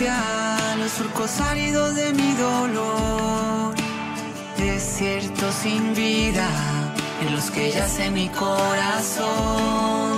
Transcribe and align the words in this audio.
los 0.00 0.90
surcos 0.90 1.40
áridos 1.40 1.94
de 1.94 2.12
mi 2.14 2.32
dolor, 2.32 3.74
desierto 4.58 5.52
sin 5.52 5.94
vida 5.94 6.48
en 7.22 7.32
los 7.32 7.48
que 7.52 7.70
yace 7.70 8.10
mi 8.10 8.28
corazón, 8.28 10.16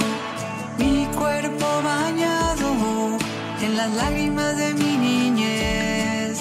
mi 0.78 1.06
cuerpo 1.14 1.66
bañado 1.84 3.18
en 3.62 3.76
las 3.76 3.92
lágrimas 3.94 4.56
de 4.56 4.72
mi 4.72 4.96
niñez, 4.96 6.38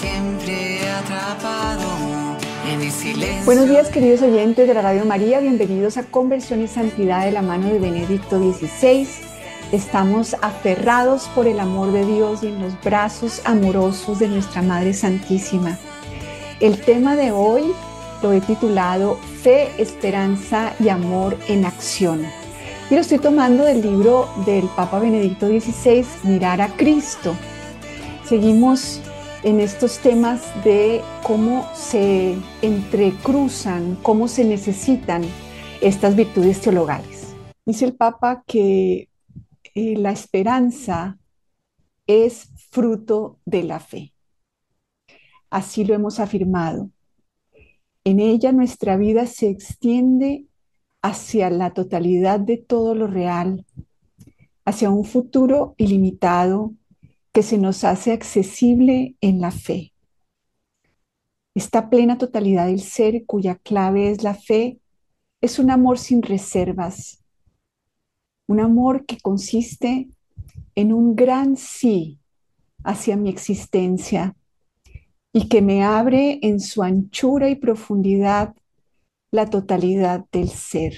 siempre 0.00 0.80
atrapado 0.90 2.36
en 2.68 2.82
el 2.82 2.90
silencio. 2.90 3.44
Buenos 3.44 3.68
días 3.68 3.88
queridos 3.88 4.22
oyentes 4.22 4.66
de 4.66 4.74
la 4.74 4.82
Radio 4.82 5.04
María, 5.04 5.38
bienvenidos 5.38 5.96
a 5.96 6.02
Conversión 6.02 6.60
y 6.60 6.66
Santidad 6.66 7.24
de 7.24 7.30
la 7.30 7.42
mano 7.42 7.68
de 7.68 7.78
Benedicto 7.78 8.36
XVI. 8.40 9.27
Estamos 9.72 10.34
aferrados 10.40 11.28
por 11.34 11.46
el 11.46 11.60
amor 11.60 11.92
de 11.92 12.06
Dios 12.06 12.42
y 12.42 12.46
en 12.46 12.62
los 12.62 12.72
brazos 12.82 13.42
amorosos 13.44 14.18
de 14.18 14.26
nuestra 14.26 14.62
Madre 14.62 14.94
Santísima. 14.94 15.78
El 16.58 16.80
tema 16.80 17.16
de 17.16 17.32
hoy 17.32 17.74
lo 18.22 18.32
he 18.32 18.40
titulado 18.40 19.16
Fe, 19.42 19.68
Esperanza 19.76 20.72
y 20.80 20.88
Amor 20.88 21.36
en 21.48 21.66
Acción. 21.66 22.22
Y 22.90 22.94
lo 22.94 23.02
estoy 23.02 23.18
tomando 23.18 23.62
del 23.62 23.82
libro 23.82 24.30
del 24.46 24.66
Papa 24.68 25.00
Benedicto 25.00 25.46
XVI, 25.46 26.06
Mirar 26.22 26.62
a 26.62 26.68
Cristo. 26.68 27.34
Seguimos 28.24 29.02
en 29.42 29.60
estos 29.60 29.98
temas 29.98 30.40
de 30.64 31.02
cómo 31.22 31.68
se 31.74 32.38
entrecruzan, 32.62 33.98
cómo 34.02 34.28
se 34.28 34.44
necesitan 34.44 35.24
estas 35.82 36.16
virtudes 36.16 36.58
teologales. 36.62 37.34
Dice 37.66 37.84
el 37.84 37.92
Papa 37.92 38.42
que 38.46 39.07
eh, 39.74 39.96
la 39.96 40.10
esperanza 40.10 41.18
es 42.06 42.50
fruto 42.70 43.38
de 43.44 43.62
la 43.62 43.80
fe. 43.80 44.14
Así 45.50 45.84
lo 45.84 45.94
hemos 45.94 46.20
afirmado. 46.20 46.90
En 48.04 48.20
ella 48.20 48.52
nuestra 48.52 48.96
vida 48.96 49.26
se 49.26 49.50
extiende 49.50 50.46
hacia 51.02 51.50
la 51.50 51.72
totalidad 51.74 52.40
de 52.40 52.56
todo 52.56 52.94
lo 52.94 53.06
real, 53.06 53.66
hacia 54.64 54.90
un 54.90 55.04
futuro 55.04 55.74
ilimitado 55.76 56.74
que 57.32 57.42
se 57.42 57.58
nos 57.58 57.84
hace 57.84 58.12
accesible 58.12 59.16
en 59.20 59.40
la 59.40 59.50
fe. 59.50 59.92
Esta 61.54 61.90
plena 61.90 62.18
totalidad 62.18 62.66
del 62.66 62.80
ser, 62.80 63.26
cuya 63.26 63.56
clave 63.56 64.10
es 64.10 64.22
la 64.22 64.34
fe, 64.34 64.80
es 65.40 65.58
un 65.58 65.70
amor 65.70 65.98
sin 65.98 66.22
reservas, 66.22 67.24
un 68.48 68.60
amor 68.60 69.06
que 69.06 69.20
consiste 69.20 70.08
en 70.74 70.92
un 70.92 71.14
gran 71.14 71.56
sí 71.56 72.18
hacia 72.82 73.16
mi 73.16 73.28
existencia 73.28 74.34
y 75.32 75.48
que 75.48 75.62
me 75.62 75.84
abre 75.84 76.40
en 76.42 76.58
su 76.58 76.82
anchura 76.82 77.50
y 77.50 77.56
profundidad 77.56 78.54
la 79.30 79.48
totalidad 79.50 80.24
del 80.32 80.48
ser. 80.48 80.94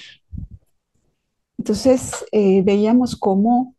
Entonces 1.58 2.24
eh, 2.32 2.62
veíamos 2.62 3.16
cómo 3.16 3.74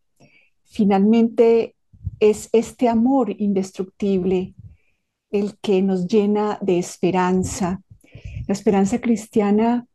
finalmente 0.66 1.76
es 2.20 2.50
este 2.52 2.90
amor 2.90 3.34
indestructible 3.40 4.54
el 5.32 5.58
que 5.60 5.82
nos 5.82 6.08
llena 6.08 6.60
de 6.62 6.78
esperanza. 6.78 7.82
La 8.48 8.54
esperanza 8.54 9.00
cristiana 9.00 9.88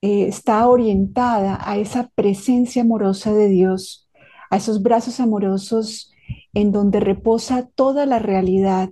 eh, 0.00 0.26
está 0.28 0.68
orientada 0.68 1.58
a 1.60 1.78
esa 1.78 2.10
presencia 2.14 2.82
amorosa 2.82 3.32
de 3.34 3.48
Dios, 3.48 4.08
a 4.50 4.56
esos 4.56 4.82
brazos 4.82 5.20
amorosos 5.20 6.12
en 6.54 6.72
donde 6.72 7.00
reposa 7.00 7.68
toda 7.74 8.06
la 8.06 8.18
realidad 8.18 8.90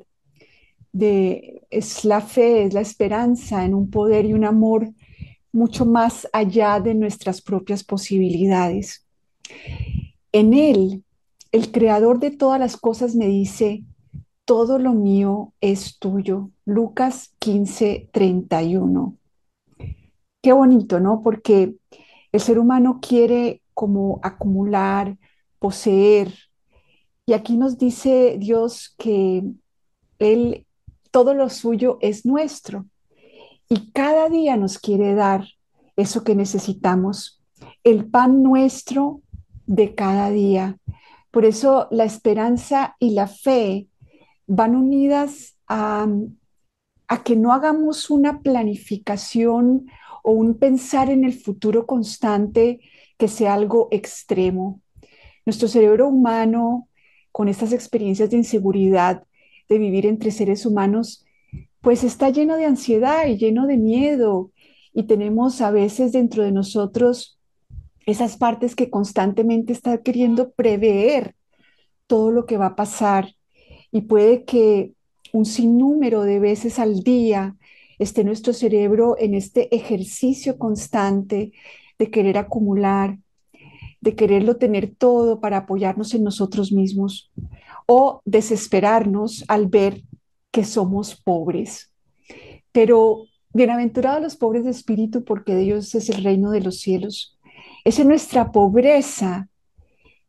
de 0.92 1.62
es 1.70 2.04
la 2.04 2.20
fe, 2.20 2.64
es 2.64 2.74
la 2.74 2.80
esperanza 2.80 3.64
en 3.64 3.74
un 3.74 3.90
poder 3.90 4.24
y 4.24 4.32
un 4.32 4.44
amor 4.44 4.90
mucho 5.52 5.84
más 5.84 6.28
allá 6.32 6.80
de 6.80 6.94
nuestras 6.94 7.42
propias 7.42 7.82
posibilidades. 7.84 9.06
En 10.32 10.54
él 10.54 11.02
el 11.52 11.70
creador 11.70 12.18
de 12.18 12.30
todas 12.30 12.60
las 12.60 12.76
cosas 12.76 13.14
me 13.14 13.26
dice, 13.26 13.84
todo 14.44 14.78
lo 14.78 14.92
mío 14.92 15.52
es 15.60 15.98
tuyo. 15.98 16.50
Lucas 16.64 17.34
15, 17.38 18.10
31. 18.12 19.16
Qué 20.46 20.52
bonito, 20.52 21.00
¿no? 21.00 21.22
Porque 21.24 21.74
el 22.30 22.40
ser 22.40 22.60
humano 22.60 23.00
quiere 23.02 23.62
como 23.74 24.20
acumular, 24.22 25.18
poseer. 25.58 26.32
Y 27.26 27.32
aquí 27.32 27.56
nos 27.56 27.78
dice 27.78 28.36
Dios 28.38 28.94
que 28.96 29.42
Él, 30.20 30.64
todo 31.10 31.34
lo 31.34 31.48
suyo 31.48 31.98
es 32.00 32.24
nuestro. 32.24 32.86
Y 33.68 33.90
cada 33.90 34.28
día 34.28 34.56
nos 34.56 34.78
quiere 34.78 35.16
dar 35.16 35.48
eso 35.96 36.22
que 36.22 36.36
necesitamos, 36.36 37.42
el 37.82 38.08
pan 38.08 38.44
nuestro 38.44 39.22
de 39.66 39.96
cada 39.96 40.30
día. 40.30 40.78
Por 41.32 41.44
eso 41.44 41.88
la 41.90 42.04
esperanza 42.04 42.94
y 43.00 43.14
la 43.14 43.26
fe 43.26 43.88
van 44.46 44.76
unidas 44.76 45.56
a, 45.66 46.06
que 47.24 47.34
no 47.34 47.52
hagamos 47.52 48.10
una 48.10 48.42
planificación 48.42 49.88
o 50.26 50.32
un 50.32 50.58
pensar 50.58 51.08
en 51.08 51.24
el 51.24 51.32
futuro 51.32 51.86
constante 51.86 52.80
que 53.16 53.28
sea 53.28 53.54
algo 53.54 53.86
extremo. 53.92 54.80
Nuestro 55.46 55.68
cerebro 55.68 56.08
humano, 56.08 56.88
con 57.30 57.48
estas 57.48 57.72
experiencias 57.72 58.30
de 58.30 58.38
inseguridad, 58.38 59.22
de 59.68 59.78
vivir 59.78 60.04
entre 60.04 60.32
seres 60.32 60.66
humanos, 60.66 61.24
pues 61.80 62.02
está 62.02 62.30
lleno 62.30 62.56
de 62.56 62.64
ansiedad 62.64 63.28
y 63.28 63.36
lleno 63.36 63.68
de 63.68 63.76
miedo. 63.76 64.50
Y 64.92 65.04
tenemos 65.04 65.60
a 65.60 65.70
veces 65.70 66.10
dentro 66.10 66.42
de 66.42 66.50
nosotros 66.50 67.38
esas 68.04 68.36
partes 68.36 68.74
que 68.74 68.90
constantemente 68.90 69.72
están 69.72 69.98
queriendo 69.98 70.50
prever 70.50 71.36
todo 72.08 72.32
lo 72.32 72.46
que 72.46 72.56
va 72.56 72.66
a 72.66 72.76
pasar 72.76 73.36
y 73.92 74.00
puede 74.00 74.44
que 74.44 74.92
un 75.32 75.44
sinnúmero 75.44 76.22
de 76.22 76.40
veces 76.40 76.80
al 76.80 77.04
día 77.04 77.54
esté 77.98 78.24
nuestro 78.24 78.52
cerebro 78.52 79.16
en 79.18 79.34
este 79.34 79.74
ejercicio 79.74 80.58
constante 80.58 81.52
de 81.98 82.10
querer 82.10 82.38
acumular, 82.38 83.18
de 84.00 84.14
quererlo 84.14 84.56
tener 84.56 84.94
todo 84.94 85.40
para 85.40 85.58
apoyarnos 85.58 86.14
en 86.14 86.22
nosotros 86.22 86.72
mismos 86.72 87.32
o 87.86 88.20
desesperarnos 88.24 89.44
al 89.48 89.66
ver 89.68 90.02
que 90.50 90.64
somos 90.64 91.16
pobres. 91.16 91.92
Pero 92.72 93.24
bienaventurados 93.52 94.22
los 94.22 94.36
pobres 94.36 94.64
de 94.64 94.70
espíritu 94.70 95.24
porque 95.24 95.54
de 95.54 95.62
ellos 95.62 95.94
es 95.94 96.10
el 96.10 96.22
reino 96.22 96.50
de 96.50 96.60
los 96.60 96.80
cielos. 96.80 97.38
Es 97.84 97.98
en 97.98 98.08
nuestra 98.08 98.52
pobreza 98.52 99.48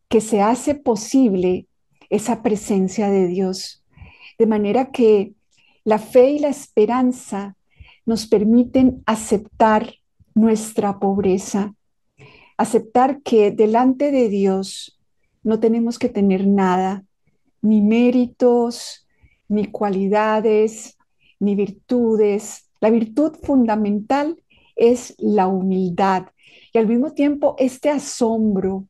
que 0.07 0.21
se 0.21 0.41
hace 0.41 0.75
posible 0.75 1.67
esa 2.09 2.41
presencia 2.41 3.09
de 3.09 3.27
Dios. 3.27 3.83
De 4.39 4.45
manera 4.45 4.91
que 4.91 5.33
la 5.83 5.99
fe 5.99 6.31
y 6.31 6.39
la 6.39 6.49
esperanza 6.49 7.56
nos 8.07 8.25
permiten 8.25 9.03
aceptar 9.05 9.93
nuestra 10.33 10.97
pobreza, 10.97 11.75
aceptar 12.57 13.21
que 13.21 13.51
delante 13.51 14.11
de 14.11 14.29
Dios 14.29 14.99
no 15.43 15.59
tenemos 15.59 15.99
que 15.99 16.09
tener 16.09 16.47
nada, 16.47 17.03
ni 17.61 17.81
méritos, 17.81 19.05
ni 19.49 19.65
cualidades, 19.65 20.97
ni 21.39 21.53
virtudes. 21.55 22.69
La 22.79 22.89
virtud 22.89 23.33
fundamental 23.43 24.41
es 24.77 25.13
la 25.17 25.47
humildad, 25.47 26.27
y 26.73 26.77
al 26.77 26.87
mismo 26.87 27.11
tiempo 27.11 27.55
este 27.59 27.89
asombro, 27.89 28.85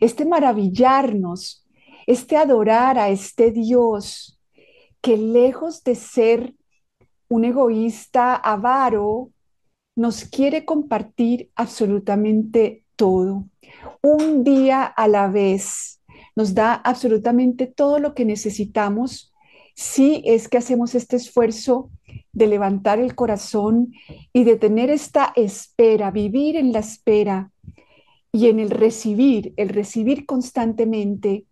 este 0.00 0.24
maravillarnos, 0.24 1.66
este 2.06 2.36
adorar 2.36 2.96
a 2.98 3.08
este 3.08 3.50
Dios 3.50 4.38
que 5.00 5.16
lejos 5.16 5.82
de 5.82 5.96
ser 5.96 6.54
un 7.32 7.46
egoísta 7.46 8.34
avaro, 8.34 9.30
nos 9.96 10.24
quiere 10.24 10.66
compartir 10.66 11.50
absolutamente 11.54 12.84
todo. 12.94 13.44
Un 14.02 14.44
día 14.44 14.84
a 14.84 15.08
la 15.08 15.28
vez 15.28 16.00
nos 16.36 16.54
da 16.54 16.74
absolutamente 16.74 17.66
todo 17.66 17.98
lo 17.98 18.14
que 18.14 18.26
necesitamos 18.26 19.32
si 19.74 20.22
es 20.26 20.48
que 20.48 20.58
hacemos 20.58 20.94
este 20.94 21.16
esfuerzo 21.16 21.90
de 22.32 22.46
levantar 22.46 22.98
el 22.98 23.14
corazón 23.14 23.94
y 24.34 24.44
de 24.44 24.56
tener 24.56 24.90
esta 24.90 25.32
espera, 25.34 26.10
vivir 26.10 26.56
en 26.56 26.72
la 26.72 26.80
espera 26.80 27.50
y 28.30 28.48
en 28.48 28.58
el 28.58 28.68
recibir, 28.68 29.54
el 29.56 29.70
recibir 29.70 30.26
constantemente. 30.26 31.46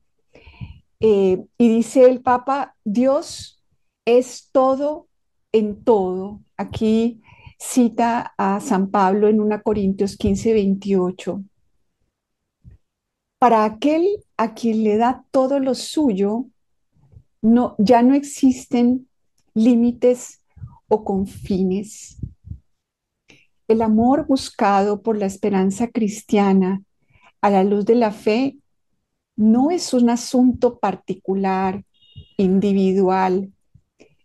Eh, 1.00 1.42
y 1.56 1.68
dice 1.68 2.04
el 2.04 2.20
Papa, 2.20 2.76
Dios 2.84 3.62
es 4.04 4.50
todo 4.52 5.06
en 5.52 5.82
todo. 5.84 6.40
Aquí 6.56 7.20
cita 7.58 8.34
a 8.38 8.60
San 8.60 8.90
Pablo 8.90 9.28
en 9.28 9.40
1 9.40 9.62
Corintios 9.62 10.16
15, 10.16 10.52
28. 10.52 11.44
Para 13.38 13.64
aquel 13.64 14.06
a 14.36 14.54
quien 14.54 14.84
le 14.84 14.96
da 14.96 15.24
todo 15.30 15.60
lo 15.60 15.74
suyo, 15.74 16.46
no, 17.42 17.74
ya 17.78 18.02
no 18.02 18.14
existen 18.14 19.08
límites 19.54 20.42
o 20.88 21.04
confines. 21.04 22.18
El 23.68 23.82
amor 23.82 24.26
buscado 24.26 25.00
por 25.00 25.16
la 25.16 25.26
esperanza 25.26 25.88
cristiana 25.88 26.82
a 27.40 27.50
la 27.50 27.64
luz 27.64 27.84
de 27.84 27.94
la 27.94 28.10
fe 28.10 28.58
no 29.36 29.70
es 29.70 29.94
un 29.94 30.10
asunto 30.10 30.78
particular, 30.78 31.84
individual, 32.36 33.52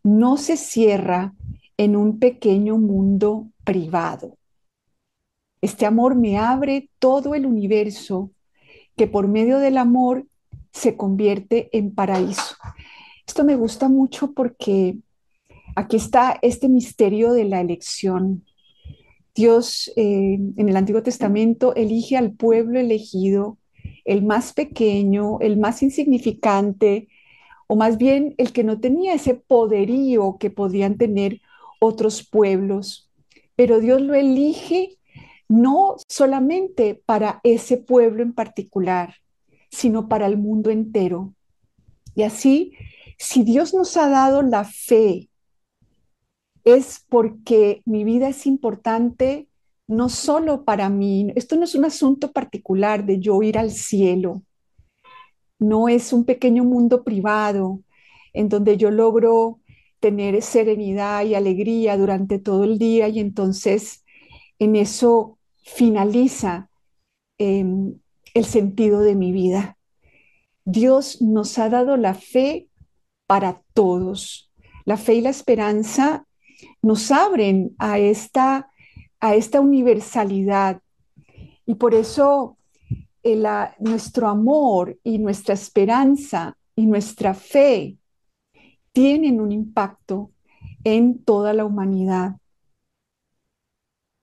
no 0.06 0.38
se 0.38 0.56
cierra 0.56 1.34
en 1.78 1.96
un 1.96 2.20
pequeño 2.20 2.78
mundo 2.78 3.50
privado. 3.64 4.38
Este 5.62 5.88
amor 5.88 6.16
me 6.16 6.38
abre 6.38 6.92
todo 7.00 7.34
el 7.34 7.48
universo 7.48 8.30
que 8.96 9.08
por 9.08 9.28
medio 9.28 9.58
del 9.58 9.78
amor 9.78 10.28
se 10.72 10.96
convierte 10.96 11.76
en 11.76 11.96
paraíso. 11.96 12.56
Esto 13.26 13.44
me 13.44 13.56
gusta 13.56 13.90
mucho 13.90 14.34
porque 14.34 14.98
aquí 15.76 15.96
está 15.98 16.38
este 16.44 16.70
misterio 16.70 17.34
de 17.34 17.46
la 17.46 17.60
elección. 17.60 18.46
Dios 19.34 19.92
eh, 19.96 20.38
en 20.56 20.70
el 20.70 20.78
Antiguo 20.78 21.02
Testamento 21.02 21.74
elige 21.74 22.16
al 22.16 22.32
pueblo 22.32 22.80
elegido, 22.80 23.58
el 24.06 24.24
más 24.24 24.54
pequeño, 24.54 25.40
el 25.40 25.58
más 25.58 25.82
insignificante, 25.82 27.08
o 27.68 27.76
más 27.76 27.98
bien 27.98 28.36
el 28.38 28.52
que 28.54 28.64
no 28.64 28.80
tenía 28.80 29.14
ese 29.14 29.36
poderío 29.36 30.38
que 30.40 30.50
podían 30.50 30.98
tener 30.98 31.42
otros 31.80 32.28
pueblos. 32.28 33.12
Pero 33.56 33.80
Dios 33.80 34.02
lo 34.02 34.14
elige 34.14 34.98
no 35.48 35.96
solamente 36.08 37.02
para 37.06 37.40
ese 37.44 37.78
pueblo 37.78 38.24
en 38.24 38.34
particular, 38.34 39.16
sino 39.72 40.08
para 40.08 40.26
el 40.26 40.38
mundo 40.38 40.70
entero. 40.70 41.34
Y 42.16 42.24
así, 42.24 42.74
si 43.18 43.44
Dios 43.44 43.74
nos 43.74 43.96
ha 43.98 44.10
dado 44.10 44.42
la 44.42 44.64
fe, 44.64 45.30
es 46.64 47.06
porque 47.10 47.82
mi 47.86 48.04
vida 48.04 48.28
es 48.28 48.46
importante 48.48 49.48
no 49.88 50.10
solo 50.10 50.66
para 50.66 50.90
mí, 50.90 51.32
esto 51.36 51.56
no 51.56 51.64
es 51.64 51.76
un 51.76 51.86
asunto 51.86 52.32
particular 52.32 53.06
de 53.06 53.20
yo 53.20 53.42
ir 53.44 53.58
al 53.58 53.70
cielo, 53.70 54.42
no 55.60 55.90
es 55.90 56.14
un 56.14 56.26
pequeño 56.26 56.64
mundo 56.64 57.04
privado 57.04 57.82
en 58.34 58.50
donde 58.50 58.78
yo 58.78 58.92
logro 58.92 59.60
tener 60.00 60.42
serenidad 60.42 61.24
y 61.24 61.36
alegría 61.36 61.98
durante 61.98 62.40
todo 62.40 62.64
el 62.64 62.78
día 62.78 63.08
y 63.08 63.20
entonces 63.20 64.04
en 64.60 64.76
eso 64.76 65.38
finaliza 65.64 66.70
em, 67.38 68.00
el 68.34 68.46
sentido 68.46 69.02
de 69.02 69.16
mi 69.16 69.32
vida. 69.32 69.78
Dios 70.66 71.22
nos 71.22 71.58
ha 71.58 71.70
dado 71.70 71.98
la 71.98 72.14
fe 72.14 72.68
para 73.28 73.62
todos. 73.74 74.52
La 74.84 74.98
fe 74.98 75.16
y 75.16 75.22
la 75.22 75.30
esperanza 75.30 76.28
nos 76.82 77.12
abren 77.12 77.76
a 77.80 77.98
esta, 77.98 78.70
a 79.20 79.36
esta 79.36 79.60
universalidad 79.60 80.82
y 81.66 81.76
por 81.76 81.96
eso 81.96 82.58
nuestro 83.80 84.28
amor 84.28 85.00
y 85.04 85.18
nuestra 85.18 85.56
esperanza 85.56 86.58
y 86.76 86.86
nuestra 86.86 87.34
fe 87.34 87.98
tienen 88.92 89.42
un 89.42 89.52
impacto 89.52 90.32
en 90.84 91.24
toda 91.24 91.54
la 91.54 91.66
humanidad. 91.66 92.38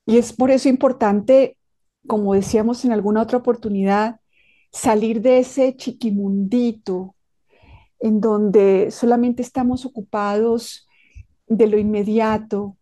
Y 0.07 0.19
es 0.19 0.33
por 0.33 0.51
eso 0.51 0.69
importante, 0.69 1.57
como 2.07 2.35
decíamos 2.35 2.85
en 2.85 2.93
alguna 2.93 3.23
otra 3.23 3.39
oportunidad, 3.39 4.21
salir 4.71 5.21
de 5.21 5.39
ese 5.39 5.77
chiquimundito 5.77 7.15
en 7.99 8.21
donde 8.21 8.91
solamente 8.91 9.43
estamos 9.43 9.85
ocupados 9.85 10.89
de 11.47 11.67
lo 11.67 11.79
inmediato 11.79 12.77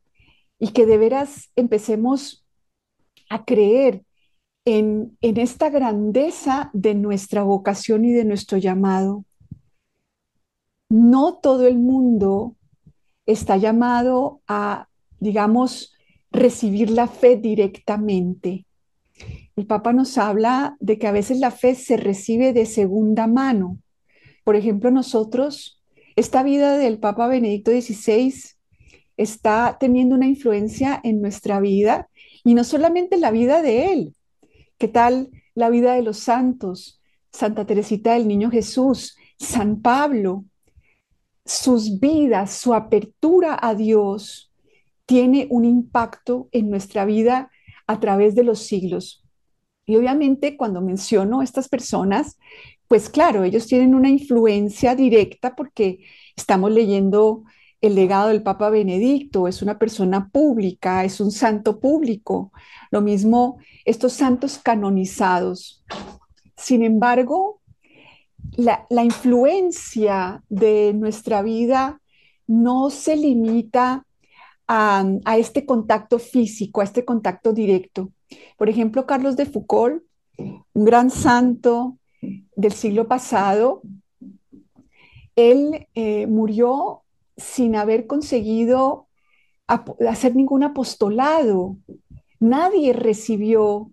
y 0.58 0.68
que 0.68 0.86
de 0.86 0.98
veras 0.98 1.50
empecemos 1.56 2.44
a 3.28 3.44
creer 3.44 4.04
en, 4.64 5.16
esta 5.20 5.70
grandeza 5.70 6.70
de 6.72 6.94
nuestra 6.94 7.42
vocación 7.42 8.04
y 8.04 8.12
de 8.12 8.24
nuestro 8.24 8.58
llamado. 8.58 9.24
No 10.88 11.34
todo 11.34 11.66
el 11.66 11.78
mundo 11.78 12.56
está 13.26 13.56
llamado 13.56 14.40
a, 14.46 14.88
digamos, 15.18 15.94
recibir 16.30 16.90
la 16.90 17.06
fe 17.06 17.36
directamente. 17.36 18.66
El 19.56 19.66
Papa 19.66 19.92
nos 19.92 20.18
habla 20.18 20.76
de 20.80 20.98
que 20.98 21.06
a 21.06 21.12
veces 21.12 21.38
la 21.38 21.50
fe 21.50 21.74
se 21.74 21.96
recibe 21.96 22.52
de 22.52 22.66
segunda 22.66 23.26
mano. 23.26 23.78
Por 24.44 24.56
ejemplo, 24.56 24.90
nosotros, 24.90 25.80
esta 26.16 26.42
vida 26.42 26.76
del 26.76 26.98
Papa 26.98 27.28
Benedicto 27.28 27.70
XVI 27.70 28.34
está 29.16 29.76
teniendo 29.78 30.14
una 30.14 30.26
influencia 30.26 30.98
en 31.04 31.20
nuestra 31.20 31.60
vida 31.60 32.08
y 32.42 32.54
no 32.54 32.64
solamente 32.64 33.16
en 33.16 33.20
la 33.20 33.30
vida 33.30 33.60
de 33.60 33.92
él, 33.92 34.14
¿Qué 34.80 34.88
tal 34.88 35.28
la 35.54 35.68
vida 35.68 35.92
de 35.92 36.00
los 36.00 36.20
santos? 36.20 37.02
Santa 37.30 37.66
Teresita 37.66 38.14
del 38.14 38.26
Niño 38.26 38.50
Jesús, 38.50 39.14
San 39.38 39.82
Pablo, 39.82 40.46
sus 41.44 42.00
vidas, 42.00 42.54
su 42.54 42.72
apertura 42.72 43.58
a 43.60 43.74
Dios 43.74 44.50
tiene 45.04 45.46
un 45.50 45.66
impacto 45.66 46.48
en 46.50 46.70
nuestra 46.70 47.04
vida 47.04 47.50
a 47.86 48.00
través 48.00 48.34
de 48.34 48.42
los 48.42 48.60
siglos. 48.60 49.22
Y 49.84 49.96
obviamente 49.96 50.56
cuando 50.56 50.80
menciono 50.80 51.42
estas 51.42 51.68
personas, 51.68 52.38
pues 52.88 53.10
claro, 53.10 53.44
ellos 53.44 53.66
tienen 53.66 53.94
una 53.94 54.08
influencia 54.08 54.94
directa 54.94 55.56
porque 55.56 56.06
estamos 56.34 56.70
leyendo 56.70 57.44
el 57.80 57.94
legado 57.94 58.28
del 58.28 58.42
Papa 58.42 58.68
Benedicto, 58.70 59.48
es 59.48 59.62
una 59.62 59.78
persona 59.78 60.28
pública, 60.28 61.04
es 61.04 61.20
un 61.20 61.30
santo 61.30 61.80
público. 61.80 62.52
Lo 62.90 63.00
mismo 63.00 63.58
estos 63.84 64.12
santos 64.12 64.58
canonizados. 64.58 65.82
Sin 66.56 66.82
embargo, 66.82 67.60
la, 68.56 68.86
influencia 69.04 70.42
de 70.48 70.92
nuestra 70.94 71.42
vida 71.42 72.00
no 72.46 72.90
se 72.90 73.16
limita 73.16 74.04
a, 74.66 75.04
este 75.38 75.64
contacto 75.64 76.18
físico, 76.18 76.80
a 76.80 76.84
este 76.84 77.04
contacto 77.04 77.52
directo. 77.52 78.12
Por 78.56 78.68
ejemplo, 78.68 79.06
Carlos 79.06 79.36
de 79.36 79.46
Foucault, 79.46 80.02
un 80.36 80.84
gran 80.84 81.10
santo 81.10 81.96
del 82.54 82.72
siglo 82.72 83.08
pasado, 83.08 83.82
él 85.34 85.88
eh, 85.94 86.26
murió 86.26 87.02
sin 87.40 87.74
haber 87.74 88.06
conseguido 88.06 89.08
hacer 89.66 90.36
ningún 90.36 90.62
apostolado. 90.62 91.76
Nadie 92.38 92.92
recibió 92.92 93.90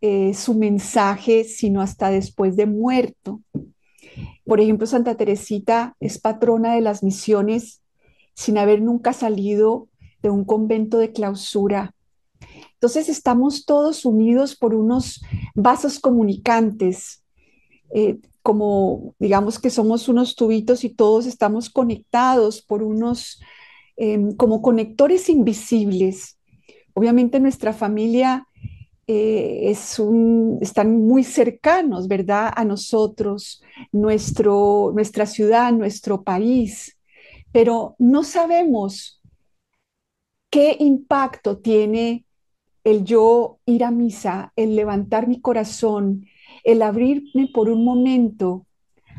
eh, 0.00 0.34
su 0.34 0.54
mensaje 0.54 1.44
sino 1.44 1.80
hasta 1.80 2.10
después 2.10 2.56
de 2.56 2.66
muerto. 2.66 3.42
Por 4.44 4.60
ejemplo, 4.60 4.86
Santa 4.86 5.16
Teresita 5.16 5.96
es 6.00 6.18
patrona 6.18 6.74
de 6.74 6.80
las 6.80 7.02
misiones 7.02 7.82
sin 8.34 8.58
haber 8.58 8.82
nunca 8.82 9.12
salido 9.12 9.88
de 10.22 10.30
un 10.30 10.44
convento 10.44 10.98
de 10.98 11.12
clausura. 11.12 11.94
Entonces 12.74 13.08
estamos 13.08 13.64
todos 13.64 14.04
unidos 14.04 14.54
por 14.54 14.74
unos 14.74 15.22
vasos 15.54 15.98
comunicantes. 15.98 17.24
Eh, 17.94 18.18
como 18.46 19.16
digamos 19.18 19.58
que 19.58 19.70
somos 19.70 20.08
unos 20.08 20.36
tubitos 20.36 20.84
y 20.84 20.88
todos 20.88 21.26
estamos 21.26 21.68
conectados 21.68 22.62
por 22.62 22.84
unos 22.84 23.40
em, 23.96 24.36
como 24.36 24.62
conectores 24.62 25.28
invisibles. 25.28 26.38
Obviamente 26.94 27.40
nuestra 27.40 27.72
familia 27.72 28.46
eh, 29.08 29.62
es 29.64 29.98
un, 29.98 30.58
están 30.60 30.96
muy 31.08 31.24
cercanos, 31.24 32.06
¿verdad? 32.06 32.52
A 32.54 32.64
nosotros, 32.64 33.64
nuestro, 33.90 34.92
nuestra 34.94 35.26
ciudad, 35.26 35.72
nuestro 35.72 36.22
país, 36.22 36.96
pero 37.50 37.96
no 37.98 38.22
sabemos 38.22 39.20
qué 40.50 40.76
impacto 40.78 41.58
tiene 41.58 42.24
el 42.84 43.02
yo 43.02 43.58
ir 43.66 43.82
a 43.82 43.90
misa, 43.90 44.52
el 44.54 44.76
levantar 44.76 45.26
mi 45.26 45.40
corazón, 45.40 46.26
el 46.66 46.82
abrirme 46.82 47.48
por 47.54 47.70
un 47.70 47.84
momento 47.84 48.66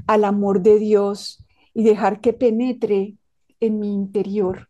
al 0.05 0.25
amor 0.25 0.61
de 0.61 0.77
Dios 0.79 1.43
y 1.73 1.83
dejar 1.83 2.19
que 2.19 2.33
penetre 2.33 3.15
en 3.61 3.79
mi 3.79 3.93
interior. 3.93 4.67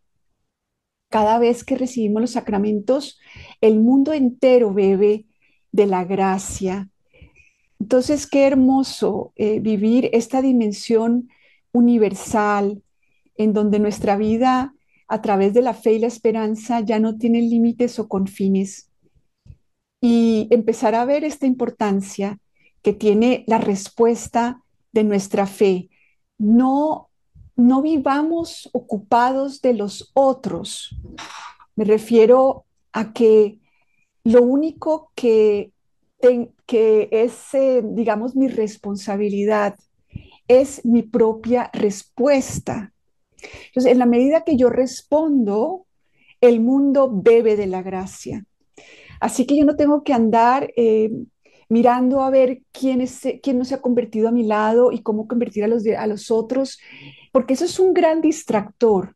Cada 1.10 1.40
vez 1.40 1.64
que 1.64 1.76
recibimos 1.76 2.22
los 2.22 2.32
sacramentos, 2.32 3.20
el 3.62 3.80
mundo 3.80 4.14
entero 4.14 4.74
bebe 4.74 5.26
de 5.72 5.88
la 5.88 6.06
gracia. 6.06 6.90
Entonces, 7.80 8.28
qué 8.28 8.46
hermoso 8.46 9.34
eh, 9.36 9.60
vivir 9.60 10.12
esta 10.14 10.44
dimensión 10.44 11.30
universal 11.72 12.84
en 13.38 13.54
donde 13.54 13.80
nuestra 13.80 14.18
vida 14.18 14.76
a 15.08 15.22
través 15.24 15.56
de 15.56 15.64
la 15.64 15.74
fe 15.74 15.94
y 15.94 16.00
la 16.00 16.08
esperanza 16.08 16.82
ya 16.82 17.00
no 17.00 17.18
tiene 17.18 17.42
límites 17.42 17.98
o 17.98 18.08
confines. 18.08 18.92
Y 20.00 20.48
empezar 20.52 20.94
a 20.94 21.06
ver 21.06 21.24
esta 21.24 21.48
importancia 21.48 22.40
que 22.88 22.94
tiene 22.94 23.44
la 23.48 23.58
respuesta 23.58 24.64
de 24.94 25.04
nuestra 25.04 25.46
fe, 25.46 25.90
no 26.38 27.10
no 27.58 27.82
vivamos 27.82 28.70
ocupados 28.72 29.62
de 29.62 29.74
los 29.74 30.10
otros. 30.14 30.96
Me 31.76 31.84
refiero 31.84 32.64
a 32.94 33.12
que 33.12 33.60
lo 34.24 34.42
único 34.42 35.12
que, 35.16 35.74
que 36.66 37.10
es, 37.12 37.54
eh, 37.54 37.82
digamos, 37.84 38.38
mi 38.38 38.48
responsabilidad 38.48 39.76
es 40.48 40.86
mi 40.86 41.02
propia 41.02 41.70
respuesta. 41.74 42.94
Entonces, 43.68 43.92
en 43.92 44.00
la 44.00 44.06
medida 44.06 44.46
que 44.46 44.56
yo 44.56 44.70
respondo, 44.70 45.88
el 46.40 46.62
mundo 46.62 47.10
bebe 47.12 47.58
de 47.58 47.68
la 47.68 47.82
gracia. 47.82 48.46
Así 49.20 49.46
que 49.46 49.58
yo 49.58 49.66
no 49.66 49.76
tengo 49.76 50.04
que 50.04 50.14
andar 50.14 50.72
eh, 50.78 51.12
mirando 51.70 52.22
a 52.22 52.30
ver 52.30 52.62
quién, 52.72 53.02
es, 53.02 53.22
quién 53.44 53.58
no 53.58 53.66
se 53.66 53.76
ha 53.76 53.82
convertido 53.82 54.30
a 54.30 54.32
mi 54.32 54.44
lado 54.44 54.92
y 54.92 55.02
cómo 55.02 55.28
convertir 55.28 55.64
a 55.64 55.68
los, 55.68 55.86
a 55.86 56.08
los 56.08 56.32
otros, 56.32 56.80
porque 57.32 57.54
eso 57.54 57.66
es 57.66 57.80
un 57.80 57.94
gran 57.94 58.22
distractor. 58.22 59.16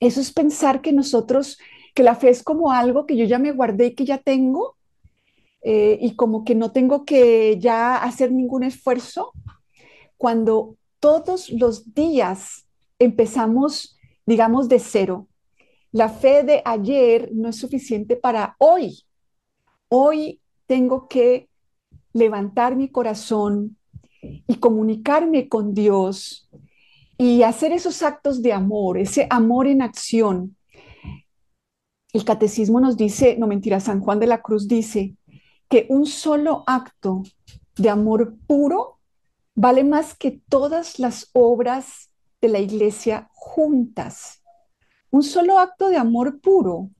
Eso 0.00 0.20
es 0.20 0.32
pensar 0.32 0.80
que 0.80 0.92
nosotros, 0.92 1.58
que 1.94 2.02
la 2.02 2.14
fe 2.14 2.30
es 2.30 2.42
como 2.42 2.72
algo 2.72 3.06
que 3.06 3.16
yo 3.16 3.24
ya 3.24 3.38
me 3.38 3.52
guardé 3.52 3.86
y 3.86 3.94
que 3.94 4.04
ya 4.04 4.18
tengo, 4.18 4.76
eh, 5.62 5.98
y 6.00 6.16
como 6.16 6.44
que 6.44 6.54
no 6.54 6.72
tengo 6.72 7.04
que 7.04 7.58
ya 7.58 7.96
hacer 7.96 8.32
ningún 8.32 8.64
esfuerzo, 8.64 9.32
cuando 10.16 10.76
todos 10.98 11.50
los 11.50 11.94
días 11.94 12.66
empezamos, 12.98 13.96
digamos, 14.26 14.68
de 14.68 14.78
cero. 14.78 15.28
La 15.90 16.08
fe 16.08 16.42
de 16.42 16.62
ayer 16.64 17.30
no 17.32 17.48
es 17.48 17.56
suficiente 17.56 18.16
para 18.16 18.56
hoy. 18.58 19.04
Hoy 19.88 20.40
tengo 20.66 21.06
que 21.06 21.48
levantar 22.12 22.76
mi 22.76 22.88
corazón 22.88 23.76
y 24.20 24.56
comunicarme 24.56 25.48
con 25.48 25.74
Dios 25.74 26.48
y 27.18 27.42
hacer 27.42 27.72
esos 27.72 28.02
actos 28.02 28.42
de 28.42 28.52
amor, 28.52 28.98
ese 28.98 29.26
amor 29.30 29.66
en 29.66 29.82
acción. 29.82 30.56
El 32.12 32.24
catecismo 32.24 32.80
nos 32.80 32.96
dice, 32.96 33.36
no 33.38 33.46
mentira, 33.46 33.80
San 33.80 34.00
Juan 34.00 34.20
de 34.20 34.26
la 34.26 34.42
Cruz 34.42 34.68
dice 34.68 35.16
que 35.68 35.86
un 35.88 36.06
solo 36.06 36.64
acto 36.66 37.22
de 37.76 37.88
amor 37.88 38.36
puro 38.46 38.98
vale 39.54 39.84
más 39.84 40.14
que 40.14 40.42
todas 40.48 40.98
las 40.98 41.30
obras 41.32 42.10
de 42.40 42.48
la 42.48 42.58
iglesia 42.58 43.30
juntas. 43.32 44.42
Un 45.10 45.22
solo 45.22 45.58
acto 45.58 45.88
de 45.88 45.96
amor 45.96 46.40
puro 46.40 46.90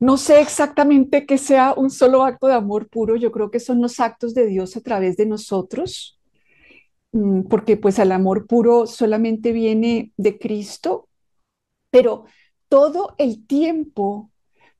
no 0.00 0.16
sé 0.16 0.40
exactamente 0.40 1.26
que 1.26 1.38
sea 1.38 1.74
un 1.76 1.90
solo 1.90 2.22
acto 2.24 2.46
de 2.46 2.54
amor 2.54 2.88
puro, 2.88 3.16
yo 3.16 3.32
creo 3.32 3.50
que 3.50 3.60
son 3.60 3.80
los 3.80 3.98
actos 4.00 4.34
de 4.34 4.46
Dios 4.46 4.76
a 4.76 4.80
través 4.80 5.16
de 5.16 5.26
nosotros, 5.26 6.20
mm, 7.12 7.42
porque 7.42 7.76
pues 7.76 7.98
el 7.98 8.12
amor 8.12 8.46
puro 8.46 8.86
solamente 8.86 9.52
viene 9.52 10.12
de 10.16 10.38
Cristo, 10.38 11.08
pero 11.90 12.24
todo 12.68 13.14
el 13.18 13.46
tiempo 13.46 14.30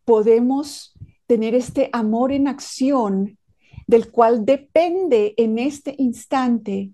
podemos 0.05 0.95
tener 1.27 1.55
este 1.55 1.91
amor 1.93 2.33
en 2.33 2.49
acción 2.49 3.39
del 3.87 4.11
cual 4.11 4.45
depende 4.45 5.35
en 5.37 5.59
este 5.59 5.95
instante 5.99 6.93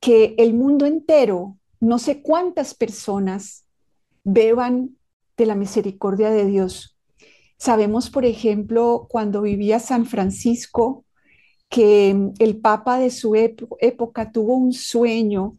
que 0.00 0.34
el 0.38 0.54
mundo 0.54 0.86
entero, 0.86 1.58
no 1.80 1.98
sé 1.98 2.22
cuántas 2.22 2.74
personas, 2.74 3.66
beban 4.22 4.96
de 5.36 5.46
la 5.46 5.54
misericordia 5.54 6.30
de 6.30 6.44
Dios. 6.44 6.97
Sabemos, 7.58 8.08
por 8.08 8.24
ejemplo, 8.24 9.06
cuando 9.10 9.42
vivía 9.42 9.80
San 9.80 10.06
Francisco, 10.06 11.04
que 11.68 12.14
mm, 12.14 12.34
el 12.38 12.58
Papa 12.60 12.98
de 12.98 13.10
su 13.10 13.34
época 13.34 14.32
tuvo 14.32 14.54
un 14.54 14.72
sueño 14.72 15.56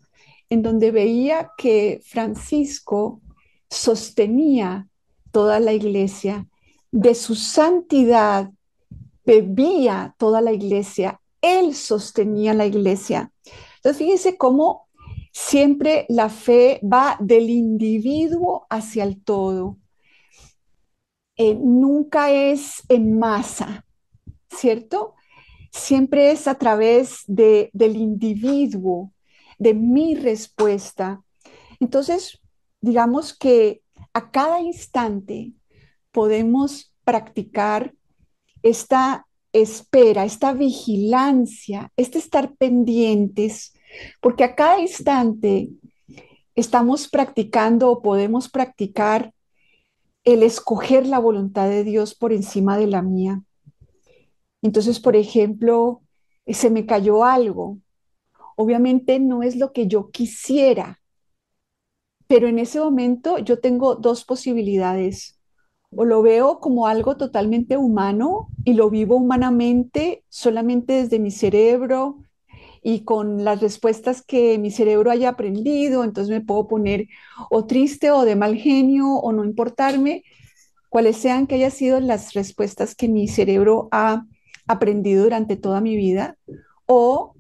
en 0.50 0.64
donde 0.64 0.92
veía 0.92 1.52
que 1.58 2.02
Francisco 2.04 3.22
sostenía 3.70 4.88
toda 5.32 5.60
la 5.60 5.74
iglesia, 5.74 6.48
de 6.92 7.14
su 7.14 7.36
santidad 7.36 8.50
bebía 9.24 10.16
toda 10.18 10.42
la 10.42 10.52
iglesia, 10.52 11.22
él 11.42 11.76
sostenía 11.76 12.56
la 12.56 12.66
iglesia. 12.66 13.32
Entonces, 13.76 13.98
fíjense 13.98 14.38
cómo 14.38 14.88
siempre 15.32 16.06
la 16.10 16.30
fe 16.30 16.80
va 16.84 17.16
del 17.20 17.50
individuo 17.50 18.66
hacia 18.70 19.04
el 19.04 19.24
todo. 19.24 19.78
Eh, 21.42 21.56
nunca 21.56 22.32
es 22.34 22.84
en 22.90 23.18
masa, 23.18 23.86
¿cierto? 24.50 25.16
Siempre 25.72 26.32
es 26.32 26.50
a 26.50 26.56
través 26.56 27.24
de, 27.28 27.70
del 27.72 27.96
individuo, 27.96 29.14
de 29.58 29.74
mi 29.74 30.16
respuesta. 30.16 31.24
Entonces, 31.80 32.42
digamos 32.82 33.34
que 33.34 33.82
a 34.14 34.32
cada 34.32 34.60
instante 34.60 35.54
podemos 36.12 36.94
practicar 37.06 37.94
esta 38.62 39.26
espera, 39.54 40.26
esta 40.26 40.52
vigilancia, 40.52 41.90
este 41.96 42.18
estar 42.18 42.54
pendientes, 42.58 43.72
porque 44.20 44.44
a 44.44 44.56
cada 44.56 44.82
instante 44.82 45.70
estamos 46.54 47.08
practicando 47.08 47.90
o 47.90 48.02
podemos 48.02 48.50
practicar 48.50 49.34
el 50.34 50.44
escoger 50.44 51.06
la 51.06 51.20
voluntad 51.20 51.68
de 51.70 51.84
Dios 51.84 52.16
por 52.16 52.34
encima 52.34 52.78
de 52.78 52.88
la 52.88 53.02
mía. 53.02 53.42
Entonces, 54.62 55.00
por 55.00 55.16
ejemplo, 55.16 56.02
se 56.46 56.70
me 56.70 56.86
cayó 56.86 57.24
algo. 57.24 57.80
Obviamente 58.56 59.20
no 59.20 59.44
es 59.44 59.56
lo 59.56 59.72
que 59.72 59.88
yo 59.88 60.12
quisiera, 60.12 61.00
pero 62.28 62.48
en 62.48 62.60
ese 62.60 62.80
momento 62.80 63.40
yo 63.40 63.60
tengo 63.60 63.96
dos 63.96 64.26
posibilidades. 64.26 65.40
O 65.96 66.06
lo 66.06 66.22
veo 66.22 66.60
como 66.60 66.86
algo 66.86 67.18
totalmente 67.18 67.78
humano 67.78 68.50
y 68.64 68.74
lo 68.74 68.92
vivo 68.92 69.16
humanamente 69.16 70.24
solamente 70.30 70.94
desde 70.94 71.18
mi 71.18 71.32
cerebro 71.32 72.20
y 72.82 73.04
con 73.04 73.44
las 73.44 73.62
respuestas 73.62 74.22
que 74.22 74.58
mi 74.58 74.72
cerebro 74.72 75.12
haya 75.12 75.30
aprendido, 75.30 76.04
entonces 76.04 76.30
me 76.30 76.42
puedo 76.42 76.68
poner 76.68 77.08
o 77.50 77.66
triste 77.66 78.12
o 78.12 78.26
de 78.26 78.36
mal 78.36 78.56
genio 78.56 79.08
o 79.08 79.32
no 79.32 79.44
importarme, 79.44 80.24
cuáles 80.90 81.18
sean 81.18 81.48
que 81.48 81.56
hayan 81.56 81.72
sido 81.72 82.00
las 82.00 82.34
respuestas 82.34 82.96
que 82.96 83.08
mi 83.08 83.28
cerebro 83.28 83.90
ha 83.92 84.26
aprendido 84.68 85.24
durante 85.24 85.56
toda 85.56 85.82
mi 85.82 85.96
vida, 85.96 86.38
o 86.86 87.36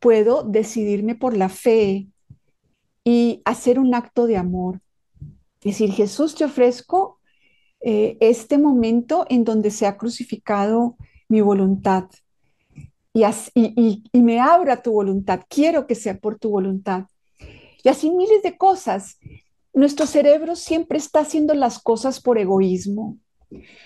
puedo 0.00 0.42
decidirme 0.42 1.14
por 1.14 1.36
la 1.36 1.48
fe 1.48 2.08
y 3.04 3.42
hacer 3.44 3.78
un 3.78 3.94
acto 3.94 4.26
de 4.26 4.36
amor. 4.36 4.80
Decir, 5.62 5.92
Jesús, 5.92 6.34
te 6.34 6.44
ofrezco 6.44 7.18
eh, 7.80 8.16
este 8.20 8.58
momento 8.58 9.26
en 9.28 9.44
donde 9.44 9.70
se 9.70 9.86
ha 9.86 9.96
crucificado 9.96 10.96
mi 11.28 11.40
voluntad 11.40 12.04
y, 13.54 14.22
me 14.22 14.40
abra 14.40 14.82
tu 14.82 14.92
voluntad, 14.92 15.40
quiero 15.48 15.86
que 15.86 15.94
sea 15.94 16.18
por 16.18 16.38
tu 16.38 16.50
voluntad. 16.50 17.04
Y 17.82 17.88
así 17.88 18.10
miles 18.10 18.42
de 18.42 18.56
cosas. 18.58 19.18
Nuestro 19.72 20.06
cerebro 20.06 20.56
siempre 20.56 20.98
está 20.98 21.20
haciendo 21.20 21.54
las 21.54 21.78
cosas 21.78 22.20
por 22.20 22.38
egoísmo, 22.38 23.18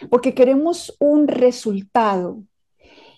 porque 0.08 0.34
queremos 0.34 0.96
un 0.99 1.28
resultado. 1.28 2.42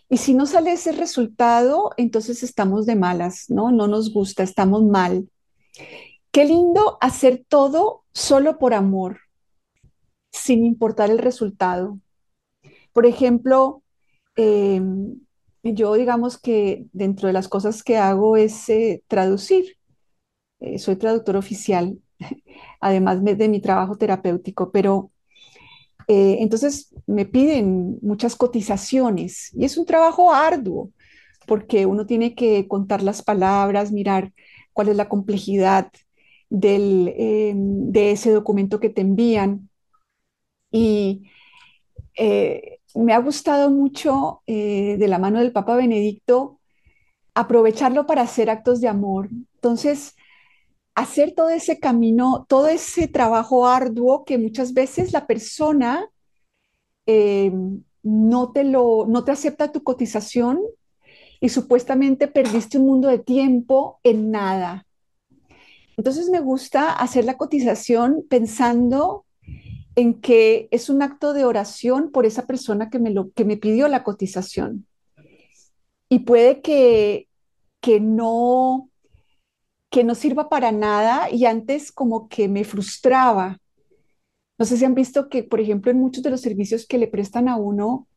Y 0.08 0.18
si 0.18 0.34
no 0.34 0.44
sale 0.44 0.72
ese 0.72 0.92
resultado, 0.92 1.92
entonces 1.96 2.42
estamos 2.42 2.84
de 2.84 2.96
malas, 2.96 3.46
¿no? 3.48 3.70
No 3.70 3.88
nos 3.88 4.12
gusta, 4.12 4.42
estamos 4.42 4.84
mal. 4.84 5.28
Qué 6.30 6.44
lindo 6.44 6.98
hacer 7.00 7.44
todo 7.48 8.04
solo 8.12 8.58
por 8.58 8.74
amor, 8.74 9.20
sin 10.30 10.64
importar 10.66 11.10
el 11.10 11.18
resultado. 11.18 11.98
Por 12.92 13.06
ejemplo, 13.06 13.82
eh, 14.36 14.82
yo 15.62 15.94
digamos 15.94 16.38
que 16.38 16.86
dentro 16.92 17.28
de 17.28 17.32
las 17.32 17.48
cosas 17.48 17.82
que 17.82 17.96
hago 17.96 18.36
es 18.36 18.68
eh, 18.68 19.02
traducir. 19.06 19.76
Eh, 20.60 20.78
soy 20.78 20.96
traductor 20.96 21.36
oficial, 21.36 21.98
además 22.80 23.22
de 23.24 23.48
mi 23.48 23.60
trabajo 23.60 23.96
terapéutico, 23.96 24.70
pero 24.72 25.10
eh, 26.08 26.38
entonces 26.40 26.94
me 27.06 27.26
piden 27.26 27.98
muchas 28.02 28.36
cotizaciones 28.36 29.52
y 29.54 29.64
es 29.64 29.76
un 29.76 29.86
trabajo 29.86 30.32
arduo 30.32 30.90
porque 31.46 31.86
uno 31.86 32.06
tiene 32.06 32.34
que 32.34 32.68
contar 32.68 33.02
las 33.02 33.22
palabras, 33.22 33.92
mirar 33.92 34.32
cuál 34.72 34.88
es 34.88 34.96
la 34.96 35.08
complejidad 35.08 35.90
del, 36.50 37.12
de 37.92 38.12
ese 38.12 38.30
documento 38.30 38.78
que 38.78 38.90
te 38.90 39.00
envían. 39.00 39.68
Y 40.70 41.28
me 42.94 43.12
ha 43.12 43.18
gustado 43.18 43.70
mucho 43.70 44.42
eh, 44.46 44.96
de 44.98 45.08
la 45.08 45.18
mano 45.18 45.40
del 45.40 45.52
Papa 45.52 45.76
Benedicto 45.76 46.60
aprovecharlo 47.34 48.06
para 48.06 48.22
hacer 48.22 48.50
actos 48.50 48.80
de 48.80 48.88
amor. 48.88 49.28
Entonces, 49.54 50.14
hacer 50.94 51.34
todo 51.34 51.48
ese 51.50 51.78
camino, 51.78 52.44
todo 52.48 52.68
ese 52.68 53.08
trabajo 53.08 53.66
arduo 53.66 54.24
que 54.24 54.38
muchas 54.38 54.74
veces 54.74 55.12
la 55.12 55.26
persona 55.26 56.10
eh, 57.06 57.52
no, 58.02 58.52
te 58.52 58.64
lo, 58.64 59.06
no 59.06 59.24
te 59.24 59.32
acepta 59.32 59.72
tu 59.72 59.82
cotización 59.82 60.60
y 61.40 61.48
supuestamente 61.48 62.28
perdiste 62.28 62.78
un 62.78 62.86
mundo 62.86 63.08
de 63.08 63.18
tiempo 63.18 63.98
en 64.02 64.30
nada. 64.30 64.86
Entonces 65.96 66.28
me 66.30 66.40
gusta 66.40 66.92
hacer 66.92 67.24
la 67.24 67.36
cotización 67.36 68.24
pensando 68.28 69.24
en 69.96 70.20
que 70.20 70.68
es 70.70 70.88
un 70.88 71.02
acto 71.02 71.32
de 71.32 71.44
oración 71.44 72.10
por 72.10 72.26
esa 72.26 72.46
persona 72.46 72.90
que 72.90 72.98
me, 72.98 73.10
lo, 73.10 73.32
que 73.32 73.44
me 73.44 73.56
pidió 73.56 73.88
la 73.88 74.04
cotización. 74.04 74.86
Y 76.08 76.20
puede 76.20 76.60
que, 76.60 77.28
que 77.80 78.00
no 78.00 78.88
que 79.92 80.04
no 80.04 80.14
sirva 80.14 80.48
para 80.48 80.72
nada 80.72 81.30
y 81.30 81.44
antes 81.44 81.92
como 81.92 82.26
que 82.28 82.48
me 82.48 82.64
frustraba. 82.64 83.58
No 84.58 84.64
sé 84.64 84.78
si 84.78 84.86
han 84.86 84.94
visto 84.94 85.28
que, 85.28 85.44
por 85.44 85.60
ejemplo, 85.60 85.90
en 85.90 85.98
muchos 85.98 86.22
de 86.22 86.30
los 86.30 86.40
servicios 86.40 86.86
que 86.86 86.96
le 86.96 87.08
prestan 87.08 87.46
a 87.46 87.56
uno, 87.56 88.08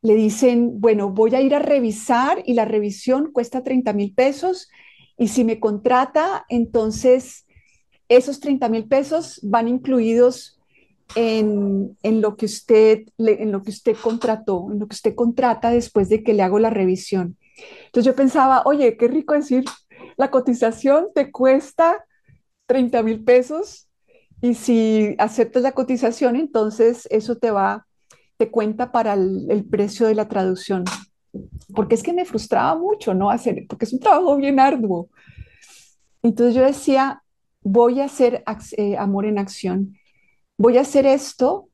le 0.00 0.14
dicen, 0.14 0.80
bueno, 0.80 1.10
voy 1.10 1.34
a 1.34 1.40
ir 1.40 1.56
a 1.56 1.58
revisar 1.58 2.44
y 2.46 2.54
la 2.54 2.66
revisión 2.66 3.32
cuesta 3.32 3.64
30 3.64 3.92
mil 3.94 4.14
pesos 4.14 4.68
y 5.18 5.28
si 5.28 5.42
me 5.42 5.58
contrata, 5.58 6.46
entonces 6.48 7.46
esos 8.08 8.38
30 8.38 8.68
mil 8.68 8.86
pesos 8.86 9.40
van 9.42 9.66
incluidos 9.66 10.60
en, 11.14 11.96
en, 12.02 12.20
lo 12.20 12.36
que 12.36 12.46
usted, 12.46 13.04
en 13.18 13.52
lo 13.52 13.62
que 13.62 13.70
usted 13.70 13.96
contrató, 13.96 14.68
en 14.70 14.78
lo 14.78 14.86
que 14.86 14.94
usted 14.94 15.14
contrata 15.14 15.70
después 15.70 16.08
de 16.08 16.22
que 16.22 16.34
le 16.34 16.42
hago 16.42 16.58
la 16.58 16.70
revisión. 16.70 17.36
Entonces 17.86 18.04
yo 18.04 18.16
pensaba, 18.16 18.62
oye, 18.64 18.96
qué 18.96 19.08
rico 19.08 19.34
decir, 19.34 19.64
la 20.16 20.30
cotización 20.30 21.08
te 21.14 21.30
cuesta 21.30 22.04
30 22.66 23.02
mil 23.02 23.24
pesos 23.24 23.88
y 24.40 24.54
si 24.54 25.14
aceptas 25.18 25.62
la 25.62 25.72
cotización, 25.72 26.36
entonces 26.36 27.06
eso 27.10 27.36
te 27.36 27.50
va, 27.50 27.86
te 28.36 28.50
cuenta 28.50 28.90
para 28.90 29.14
el, 29.14 29.46
el 29.50 29.64
precio 29.64 30.06
de 30.06 30.14
la 30.14 30.28
traducción. 30.28 30.84
Porque 31.74 31.94
es 31.94 32.02
que 32.02 32.12
me 32.12 32.24
frustraba 32.24 32.78
mucho, 32.78 33.14
¿no? 33.14 33.30
Hacer, 33.30 33.64
porque 33.68 33.84
es 33.84 33.92
un 33.92 34.00
trabajo 34.00 34.36
bien 34.36 34.58
arduo. 34.58 35.08
Entonces 36.22 36.54
yo 36.54 36.64
decía, 36.64 37.22
voy 37.62 38.00
a 38.00 38.04
hacer 38.04 38.44
eh, 38.76 38.96
amor 38.96 39.26
en 39.26 39.38
acción. 39.38 39.96
Voy 40.62 40.78
a 40.78 40.82
hacer 40.82 41.06
esto 41.06 41.68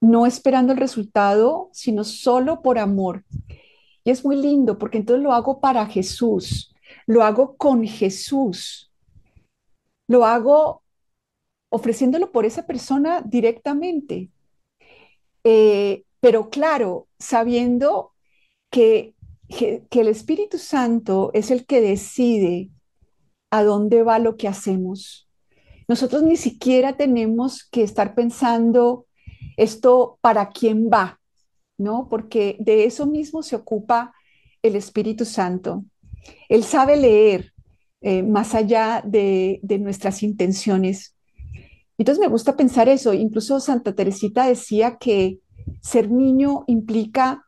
no 0.00 0.26
esperando 0.26 0.72
el 0.72 0.78
resultado, 0.78 1.70
sino 1.72 2.04
solo 2.04 2.62
por 2.62 2.78
amor. 2.78 3.24
Y 4.04 4.12
es 4.12 4.24
muy 4.24 4.36
lindo 4.36 4.78
porque 4.78 4.98
entonces 4.98 5.24
lo 5.24 5.32
hago 5.32 5.58
para 5.58 5.86
Jesús, 5.86 6.72
lo 7.08 7.24
hago 7.24 7.56
con 7.56 7.84
Jesús, 7.84 8.92
lo 10.06 10.24
hago 10.24 10.84
ofreciéndolo 11.68 12.30
por 12.30 12.46
esa 12.46 12.64
persona 12.64 13.22
directamente. 13.22 14.30
Eh, 15.42 16.04
pero 16.20 16.48
claro, 16.48 17.08
sabiendo 17.18 18.12
que, 18.70 19.16
que, 19.48 19.82
que 19.90 20.00
el 20.00 20.06
Espíritu 20.06 20.58
Santo 20.58 21.32
es 21.34 21.50
el 21.50 21.66
que 21.66 21.80
decide 21.80 22.70
a 23.50 23.64
dónde 23.64 24.04
va 24.04 24.20
lo 24.20 24.36
que 24.36 24.46
hacemos. 24.46 25.28
Nosotros 25.92 26.22
ni 26.22 26.38
siquiera 26.38 26.96
tenemos 26.96 27.68
que 27.70 27.82
estar 27.82 28.14
pensando 28.14 29.04
esto 29.58 30.18
para 30.22 30.48
quién 30.48 30.88
va, 30.90 31.20
¿no? 31.76 32.08
Porque 32.08 32.56
de 32.60 32.86
eso 32.86 33.04
mismo 33.04 33.42
se 33.42 33.56
ocupa 33.56 34.14
el 34.62 34.74
Espíritu 34.74 35.26
Santo. 35.26 35.84
Él 36.48 36.64
sabe 36.64 36.96
leer 36.96 37.52
eh, 38.00 38.22
más 38.22 38.54
allá 38.54 39.02
de, 39.04 39.60
de 39.62 39.78
nuestras 39.78 40.22
intenciones. 40.22 41.14
Entonces 41.98 42.22
me 42.22 42.28
gusta 42.28 42.56
pensar 42.56 42.88
eso. 42.88 43.12
Incluso 43.12 43.60
Santa 43.60 43.94
Teresita 43.94 44.46
decía 44.46 44.96
que 44.96 45.40
ser 45.82 46.10
niño 46.10 46.64
implica 46.68 47.44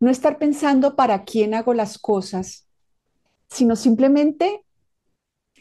no 0.00 0.10
estar 0.10 0.36
pensando 0.36 0.96
para 0.96 1.24
quién 1.24 1.54
hago 1.54 1.72
las 1.72 1.96
cosas, 1.96 2.68
sino 3.48 3.74
simplemente 3.74 4.65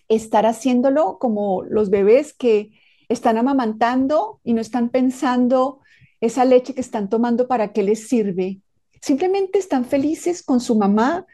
estar 0.07 0.45
haciéndolo 0.45 1.17
como 1.19 1.63
los 1.63 1.89
bebés 1.89 2.33
que 2.33 2.71
están 3.09 3.37
amamantando 3.37 4.39
y 4.43 4.53
no 4.53 4.61
están 4.61 4.89
pensando 4.89 5.79
esa 6.21 6.45
leche 6.45 6.73
que 6.73 6.81
están 6.81 7.09
tomando 7.09 7.47
para 7.47 7.71
qué 7.71 7.83
les 7.83 8.07
sirve. 8.07 8.61
Simplemente 9.01 9.59
están 9.59 9.85
felices 9.85 10.41
con 10.41 10.59
su 10.59 10.75
mamá 10.75 11.25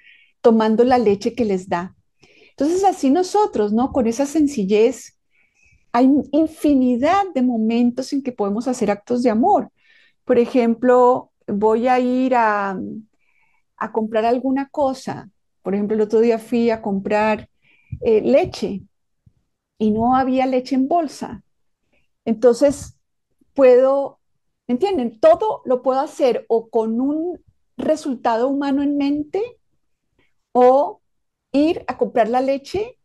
tomando 0.41 0.84
la 0.84 0.98
leche 0.98 1.34
que 1.34 1.45
les 1.45 1.69
da. 1.69 1.95
Entonces 2.50 2.84
así 2.84 3.10
nosotros, 3.10 3.72
¿no? 3.72 3.91
Con 3.91 4.08
esa 4.08 4.26
sencillez, 4.26 5.17
hay 5.93 6.10
infinidad 6.32 7.24
de 7.34 7.41
momentos 7.41 8.12
en 8.13 8.24
que 8.24 8.32
podemos 8.32 8.67
hacer 8.67 8.91
actos 8.91 9.24
de 9.24 9.30
amor. 9.30 9.72
Por 10.26 10.38
ejemplo, 10.38 11.32
voy 11.48 11.88
a 11.88 12.00
ir 12.00 12.36
a, 12.36 12.78
a 13.78 13.91
comprar 13.91 14.26
alguna 14.26 14.69
cosa. 14.69 15.30
Por 15.62 15.74
ejemplo, 15.74 15.95
el 15.95 16.02
otro 16.02 16.19
día 16.19 16.39
fui 16.39 16.69
a 16.69 16.82
comprar 16.82 17.50
eh, 18.01 18.21
leche 18.21 18.82
y 19.77 19.91
no 19.91 20.15
había 20.15 20.45
leche 20.45 20.75
en 20.75 20.88
bolsa. 20.88 21.43
Entonces, 22.25 22.97
puedo, 23.54 24.19
¿entienden? 24.67 25.19
Todo 25.19 25.62
lo 25.65 25.82
puedo 25.82 25.99
hacer 25.99 26.45
o 26.47 26.69
con 26.69 27.01
un 27.01 27.43
resultado 27.77 28.47
humano 28.47 28.84
en 28.84 28.97
mente 28.97 29.60
o 30.54 31.01
ir 31.51 31.84
a 31.88 31.97
comprar 31.97 32.30
la 32.30 32.41
leche 32.41 32.97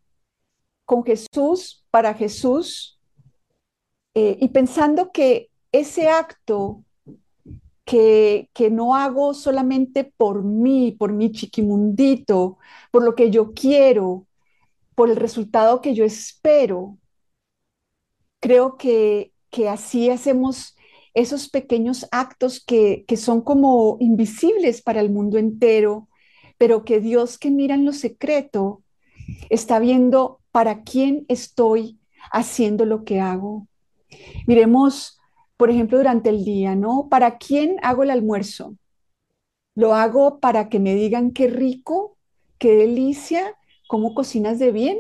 con 0.85 1.05
Jesús, 1.05 1.85
para 1.90 2.14
Jesús, 2.14 3.01
eh, 4.14 4.37
y 4.40 4.49
pensando 4.49 5.11
que 5.12 5.51
ese 5.72 6.09
acto 6.09 6.85
que, 7.85 8.51
que, 8.53 8.70
no 8.70 8.96
hago 8.96 9.35
solamente 9.35 10.05
por 10.05 10.42
mí, 10.42 10.92
por 10.92 11.12
mi 11.12 11.31
chiquimundito, 11.31 12.59
por 12.90 13.05
lo 13.05 13.14
que 13.14 13.31
yo 13.31 13.53
quiero, 13.53 14.26
por 14.97 15.11
el 15.11 15.17
resultado 15.17 15.81
que 15.81 15.95
yo 15.95 16.05
espero. 16.05 16.99
Creo 18.41 18.77
que, 18.77 19.33
que 19.51 19.69
así 19.69 20.11
hacemos 20.11 20.75
esos 21.15 21.49
pequeños 21.49 22.09
actos 22.11 22.65
que, 22.65 23.05
que 23.07 23.17
son 23.17 23.43
como 23.43 23.99
invisibles 24.01 24.83
para 24.83 25.01
el 25.01 25.11
mundo 25.11 25.39
entero, 25.39 26.09
pero 26.59 26.85
que 26.85 27.01
Dios 27.01 27.39
que 27.39 27.51
mira 27.51 27.75
en 27.75 27.85
lo 27.85 27.93
secreto 27.93 28.83
está 29.51 29.79
viendo 29.79 30.41
para 30.51 30.83
quién 30.83 31.27
estoy 31.29 31.99
haciendo 32.33 32.87
lo 32.87 33.05
que 33.05 33.21
hago. 33.21 33.69
Miremos, 34.47 35.21
por 35.59 35.71
ejemplo, 35.71 35.99
durante 35.99 36.31
el 36.31 36.45
día, 36.45 36.75
¿no? 36.75 37.09
¿Para 37.11 37.37
quién 37.37 37.77
hago 37.83 38.03
el 38.03 38.11
almuerzo? 38.11 38.77
¿Lo 39.75 39.95
hago 39.95 40.41
para 40.41 40.71
que 40.71 40.81
me 40.81 40.95
digan 40.95 41.33
qué 41.33 41.49
rico, 41.49 42.17
qué 42.59 42.75
delicia, 42.75 43.57
cómo 43.87 44.14
cocinas 44.14 44.59
de 44.59 44.72
bien, 44.72 44.99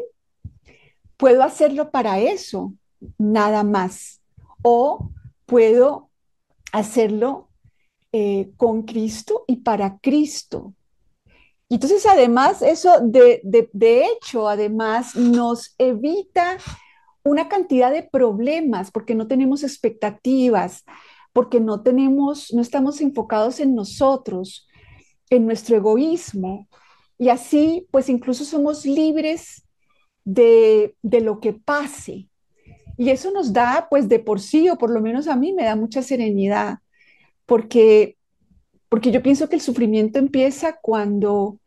puedo 1.16 1.42
hacerlo 1.42 1.90
para 1.90 2.18
eso, 2.20 2.74
nada 3.18 3.64
más. 3.64 4.20
O 4.62 5.10
puedo 5.46 6.10
hacerlo 6.72 7.48
eh, 8.12 8.50
con 8.56 8.82
Cristo 8.82 9.44
y 9.46 9.56
para 9.56 9.98
Cristo. 9.98 10.74
Y 11.68 11.74
entonces, 11.74 12.06
además, 12.06 12.62
eso 12.62 13.00
de, 13.02 13.40
de, 13.42 13.68
de 13.72 14.06
hecho, 14.06 14.48
además, 14.48 15.16
nos 15.16 15.74
evita 15.78 16.58
una 17.24 17.48
cantidad 17.48 17.90
de 17.90 18.04
problemas 18.04 18.90
porque 18.90 19.14
no 19.14 19.26
tenemos 19.26 19.64
expectativas, 19.64 20.84
porque 21.32 21.60
no 21.60 21.82
tenemos, 21.82 22.52
no 22.52 22.62
estamos 22.62 23.00
enfocados 23.00 23.58
en 23.60 23.74
nosotros, 23.74 24.68
en 25.28 25.44
nuestro 25.44 25.76
egoísmo, 25.76 26.68
y 27.18 27.30
así, 27.30 27.86
pues 27.90 28.08
incluso 28.08 28.44
somos 28.44 28.84
libres 28.84 29.66
de, 30.24 30.94
lo 31.02 31.40
que 31.40 31.52
pase. 31.52 32.28
Y 32.98 33.10
eso 33.10 33.30
nos 33.30 33.52
da, 33.52 33.88
pues 33.90 34.08
de 34.08 34.18
por 34.18 34.40
sí, 34.40 34.68
o 34.68 34.76
por 34.76 34.90
lo 34.90 35.00
menos 35.00 35.28
a 35.28 35.36
mí 35.36 35.52
me 35.52 35.64
da 35.64 35.76
mucha 35.76 36.02
serenidad, 36.02 36.78
porque, 37.46 38.16
porque 38.88 39.10
yo 39.10 39.22
pienso 39.22 39.48
que 39.48 39.56
el 39.56 39.62
sufrimiento 39.62 40.18
empieza 40.18 40.78
cuando, 40.80 41.60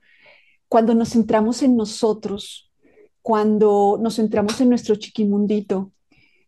cuando 0.68 0.94
nos 0.94 1.10
centramos 1.10 1.64
en 1.64 1.76
nosotros, 1.76 2.72
cuando 3.22 3.98
nos 4.02 4.16
centramos 4.16 4.60
en 4.62 4.70
nuestro 4.70 4.96
chiquimundito. 4.96 5.92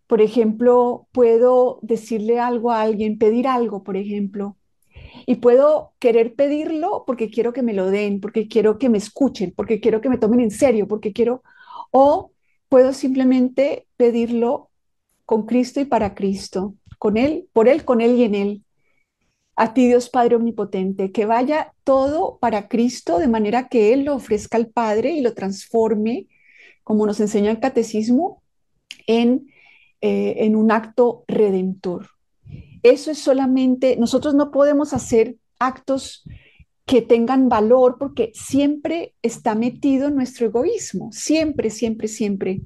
Por 0.08 0.22
ejemplo, 0.22 1.08
puedo 1.12 1.80
decirle 1.82 2.40
algo 2.40 2.72
a 2.72 2.82
alguien, 2.82 3.18
pedir 3.18 3.48
algo, 3.48 3.84
por 3.84 3.98
ejemplo, 3.98 4.58
y 5.26 5.36
puedo 5.36 5.94
querer 6.00 6.36
pedirlo 6.36 7.04
porque 7.06 7.30
quiero 7.30 7.54
que 7.54 7.62
me 7.62 7.74
lo 7.74 7.90
den, 7.90 8.22
porque 8.22 8.48
quiero 8.48 8.78
que 8.78 8.90
me 8.90 8.98
escuchen, 8.98 9.54
porque 9.56 9.80
quiero 9.80 10.02
que 10.02 10.10
me 10.10 10.18
tomen 10.18 10.40
en 10.42 10.52
serio, 10.52 10.88
porque 10.88 11.14
quiero, 11.14 11.44
o 11.92 12.32
puedo 12.70 12.94
simplemente 12.94 13.88
pedirlo 13.98 14.70
con 15.26 15.46
Cristo 15.46 15.80
y 15.80 15.86
para 15.86 16.16
Cristo, 16.16 16.76
con 16.98 17.18
Él, 17.18 17.48
por 17.54 17.68
Él, 17.68 17.86
con 17.86 18.02
Él 18.02 18.16
y 18.18 18.24
en 18.24 18.36
Él. 18.36 18.64
A 19.56 19.74
ti, 19.74 19.88
Dios 19.88 20.10
Padre 20.10 20.38
Omnipotente, 20.38 21.12
que 21.12 21.26
vaya 21.26 21.74
todo 21.84 22.38
para 22.40 22.68
Cristo 22.68 23.20
de 23.20 23.28
manera 23.28 23.68
que 23.68 23.94
Él 23.94 24.06
lo 24.06 24.16
ofrezca 24.16 24.58
al 24.58 24.68
Padre 24.68 25.12
y 25.12 25.22
lo 25.22 25.34
transforme, 25.34 26.28
como 26.84 27.06
nos 27.06 27.20
enseña 27.20 27.52
el 27.52 27.60
catecismo, 27.60 28.42
en, 29.08 29.52
eh, 30.02 30.36
en 30.38 30.56
un 30.56 30.72
acto 30.72 31.24
redentor. 31.28 32.08
Eso 32.84 33.12
es 33.12 33.20
solamente, 33.20 33.98
nosotros 33.98 34.34
no 34.34 34.52
podemos 34.52 34.94
hacer 34.94 35.36
actos 35.60 36.24
que 36.86 37.02
tengan 37.02 37.48
valor 37.48 37.98
porque 38.00 38.32
siempre 38.34 39.14
está 39.22 39.56
metido 39.56 40.10
nuestro 40.10 40.48
egoísmo, 40.48 41.12
siempre, 41.12 41.70
siempre, 41.70 42.08
siempre. 42.08 42.62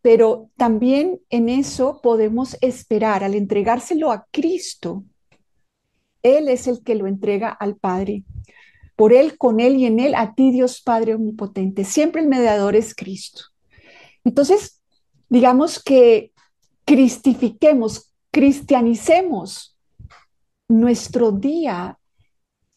Pero 0.00 0.50
también 0.56 1.20
en 1.30 1.48
eso 1.48 2.00
podemos 2.02 2.56
esperar, 2.60 3.24
al 3.24 3.34
entregárselo 3.34 4.10
a 4.10 4.26
Cristo, 4.30 5.04
Él 6.22 6.48
es 6.48 6.66
el 6.66 6.82
que 6.82 6.94
lo 6.94 7.06
entrega 7.06 7.50
al 7.50 7.76
Padre. 7.76 8.24
Por 8.96 9.12
Él, 9.12 9.36
con 9.36 9.60
Él 9.60 9.76
y 9.76 9.86
en 9.86 10.00
Él, 10.00 10.14
a 10.14 10.34
ti 10.34 10.50
Dios 10.50 10.80
Padre 10.80 11.14
Omnipotente. 11.14 11.84
Siempre 11.84 12.22
el 12.22 12.28
mediador 12.28 12.76
es 12.76 12.94
Cristo. 12.94 13.42
Entonces, 14.24 14.80
digamos 15.28 15.82
que 15.82 16.32
cristifiquemos, 16.84 18.11
cristianicemos 18.32 19.76
nuestro 20.68 21.32
día, 21.32 21.98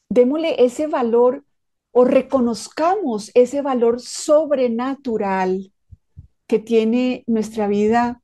démosle 0.09 0.63
ese 0.63 0.85
valor 0.87 1.45
o 1.91 2.03
reconozcamos 2.03 3.31
ese 3.33 3.61
valor 3.61 4.01
sobrenatural 4.01 5.71
que 6.45 6.59
tiene 6.59 7.23
nuestra 7.25 7.67
vida 7.67 8.21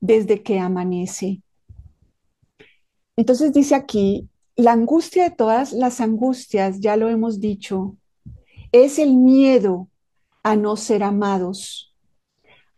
desde 0.00 0.42
que 0.42 0.58
amanece. 0.58 1.42
Entonces 3.16 3.54
dice 3.54 3.74
aquí, 3.74 4.28
la 4.54 4.72
angustia 4.72 5.24
de 5.24 5.34
todas 5.34 5.72
las 5.72 6.00
angustias, 6.02 6.80
ya 6.80 6.96
lo 6.96 7.08
hemos 7.08 7.40
dicho, 7.40 7.96
es 8.70 8.98
el 8.98 9.16
miedo 9.16 9.88
a 10.42 10.56
no 10.56 10.76
ser 10.76 11.02
amados, 11.02 11.94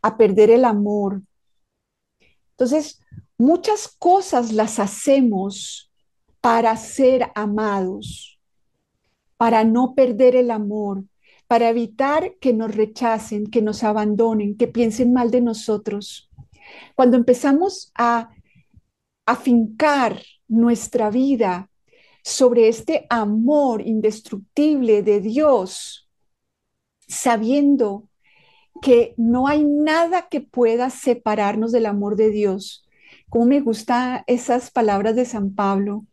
a 0.03 0.17
perder 0.17 0.51
el 0.51 0.65
amor. 0.65 1.23
Entonces, 2.53 3.01
muchas 3.39 3.89
cosas 3.89 4.53
las 4.53 4.79
hacemos 4.79 5.91
para 6.41 6.77
ser 6.77 7.31
amados, 7.35 8.39
para 9.37 9.65
no 9.65 9.95
perder 9.95 10.37
el 10.37 10.51
amor, 10.51 11.05
para 11.47 11.71
evitar 11.71 12.35
que 12.41 12.53
nos 12.53 12.75
rechacen, 12.75 13.47
que 13.47 13.63
nos 13.63 13.83
abandonen, 13.85 14.57
que 14.57 14.67
piensen 14.67 15.13
mal 15.13 15.31
de 15.31 15.41
nosotros. 15.41 16.29
Cuando 16.95 17.17
empezamos 17.17 17.91
a 17.95 18.31
afincar 19.25 20.21
nuestra 20.49 21.11
vida 21.11 21.71
sobre 22.23 22.69
este 22.69 23.07
amor 23.09 23.87
indestructible 23.87 25.03
de 25.03 25.21
Dios, 25.21 26.11
sabiendo 27.07 28.09
que 28.83 29.15
no 29.17 29.49
hay 29.49 29.65
nada 29.65 30.29
que 30.29 30.41
pueda 30.41 30.91
separarnos 30.91 31.73
del 31.73 31.87
amor 31.87 32.17
de 32.17 32.31
Dios. 32.31 32.88
Como 33.29 33.47
me 33.47 33.61
gustan 33.61 34.23
esas 34.27 34.71
palabras 34.71 35.17
de 35.17 35.25
San 35.25 35.55
Pablo. 35.55 36.05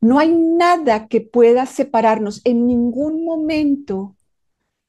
No 0.00 0.18
hay 0.18 0.34
nada 0.34 1.08
que 1.08 1.20
pueda 1.20 1.66
separarnos 1.66 2.40
en 2.44 2.66
ningún 2.66 3.24
momento 3.24 4.16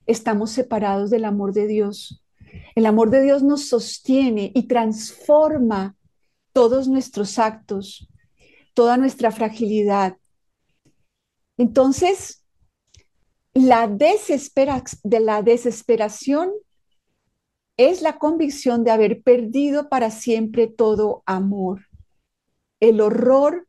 estamos 0.05 0.51
separados 0.51 1.10
del 1.10 1.25
amor 1.25 1.53
de 1.53 1.67
Dios. 1.67 2.23
El 2.75 2.86
amor 2.86 3.10
de 3.10 3.21
Dios 3.21 3.43
nos 3.43 3.67
sostiene 3.67 4.51
y 4.53 4.67
transforma 4.67 5.95
todos 6.53 6.88
nuestros 6.88 7.39
actos, 7.39 8.10
toda 8.73 8.97
nuestra 8.97 9.31
fragilidad. 9.31 10.17
Entonces, 11.57 12.43
la, 13.53 13.88
desespera 13.88 14.84
de 15.03 15.19
la 15.19 15.41
desesperación 15.41 16.51
es 17.89 18.02
la 18.02 18.17
convicción 18.20 18.84
de 18.84 18.91
haber 18.91 19.24
perdido 19.24 19.89
para 19.89 20.12
siempre 20.12 20.67
todo 20.67 21.24
amor, 21.26 21.88
el 22.80 23.02
horror 23.02 23.67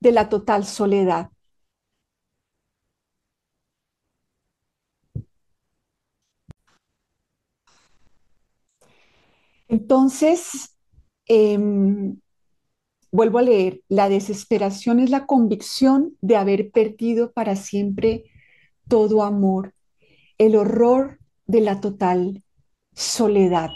de 0.00 0.12
la 0.12 0.28
total 0.28 0.66
soledad. 0.66 1.30
Entonces, 9.68 10.76
em, 11.26 12.18
vuelvo 13.12 13.38
a 13.38 13.42
leer, 13.42 13.82
la 13.88 14.08
desesperación 14.08 15.00
es 15.00 15.10
la 15.10 15.26
convicción 15.26 16.16
de 16.20 16.36
haber 16.36 16.70
perdido 16.72 17.32
para 17.32 17.56
siempre 17.56 18.24
todo 18.88 19.22
amor, 19.22 19.74
el 20.38 20.56
horror 20.56 21.20
de 21.46 21.60
la 21.60 21.80
total 21.80 22.42
soledad. 22.94 23.70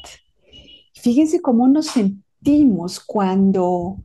Fíjense 0.95 1.41
cómo 1.41 1.69
nos 1.69 1.87
sentimos 1.87 3.01
cuando, 3.01 3.99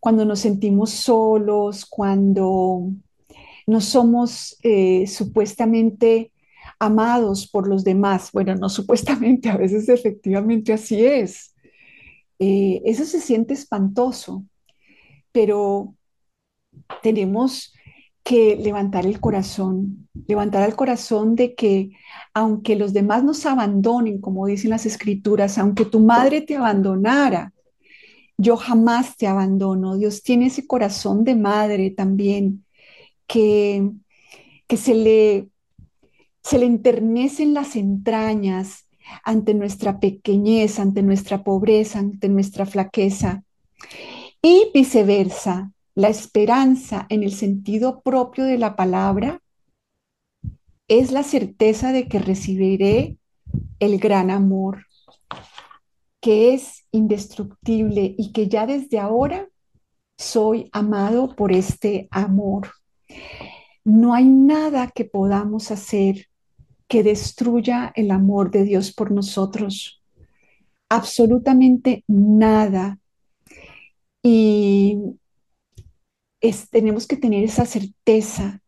cuando 0.00 0.24
nos 0.24 0.40
sentimos 0.40 0.90
solos, 0.90 1.86
cuando 1.86 2.90
no 3.66 3.80
somos 3.80 4.58
eh, 4.62 5.06
supuestamente 5.06 6.32
amados 6.78 7.46
por 7.46 7.68
los 7.68 7.84
demás. 7.84 8.30
Bueno, 8.32 8.54
no 8.54 8.68
supuestamente, 8.70 9.48
a 9.48 9.56
veces 9.56 9.88
efectivamente 9.88 10.72
así 10.72 11.04
es. 11.04 11.54
Eh, 12.38 12.82
eso 12.84 13.04
se 13.04 13.20
siente 13.20 13.54
espantoso, 13.54 14.44
pero 15.30 15.94
tenemos 17.02 17.72
que 18.24 18.56
levantar 18.56 19.06
el 19.06 19.20
corazón, 19.20 20.08
levantar 20.26 20.68
el 20.68 20.76
corazón 20.76 21.34
de 21.34 21.54
que 21.54 21.90
aunque 22.34 22.76
los 22.76 22.92
demás 22.92 23.24
nos 23.24 23.44
abandonen, 23.46 24.20
como 24.20 24.46
dicen 24.46 24.70
las 24.70 24.86
escrituras, 24.86 25.58
aunque 25.58 25.84
tu 25.84 26.00
madre 26.00 26.40
te 26.40 26.56
abandonara, 26.56 27.52
yo 28.38 28.56
jamás 28.56 29.16
te 29.16 29.26
abandono. 29.26 29.96
Dios 29.96 30.22
tiene 30.22 30.46
ese 30.46 30.66
corazón 30.66 31.24
de 31.24 31.34
madre 31.34 31.90
también 31.90 32.64
que, 33.26 33.90
que 34.66 34.76
se 34.76 34.94
le 34.94 35.48
se 36.42 36.58
le 36.58 36.66
enternecen 36.66 37.54
las 37.54 37.76
entrañas 37.76 38.88
ante 39.24 39.54
nuestra 39.54 40.00
pequeñez, 40.00 40.78
ante 40.78 41.02
nuestra 41.02 41.44
pobreza, 41.44 42.00
ante 42.00 42.28
nuestra 42.28 42.66
flaqueza. 42.66 43.44
Y 44.40 44.70
viceversa, 44.74 45.72
la 45.94 46.08
esperanza 46.08 47.06
en 47.08 47.22
el 47.22 47.32
sentido 47.32 48.00
propio 48.02 48.44
de 48.44 48.58
la 48.58 48.76
palabra 48.76 49.40
es 50.88 51.12
la 51.12 51.22
certeza 51.22 51.92
de 51.92 52.08
que 52.08 52.18
recibiré 52.18 53.18
el 53.78 53.98
gran 53.98 54.30
amor, 54.30 54.86
que 56.20 56.54
es 56.54 56.86
indestructible 56.92 58.14
y 58.16 58.32
que 58.32 58.48
ya 58.48 58.66
desde 58.66 58.98
ahora 58.98 59.48
soy 60.16 60.68
amado 60.72 61.34
por 61.34 61.52
este 61.52 62.08
amor. 62.10 62.70
No 63.84 64.14
hay 64.14 64.26
nada 64.26 64.90
que 64.94 65.04
podamos 65.04 65.70
hacer 65.70 66.28
que 66.88 67.02
destruya 67.02 67.92
el 67.96 68.10
amor 68.10 68.50
de 68.50 68.64
Dios 68.64 68.92
por 68.92 69.10
nosotros. 69.10 70.02
Absolutamente 70.88 72.04
nada. 72.06 72.98
Y 74.22 74.98
tenemos 76.70 77.06
que 77.06 77.16
tener 77.16 77.44
esa 77.44 77.66
certeza 77.66 78.60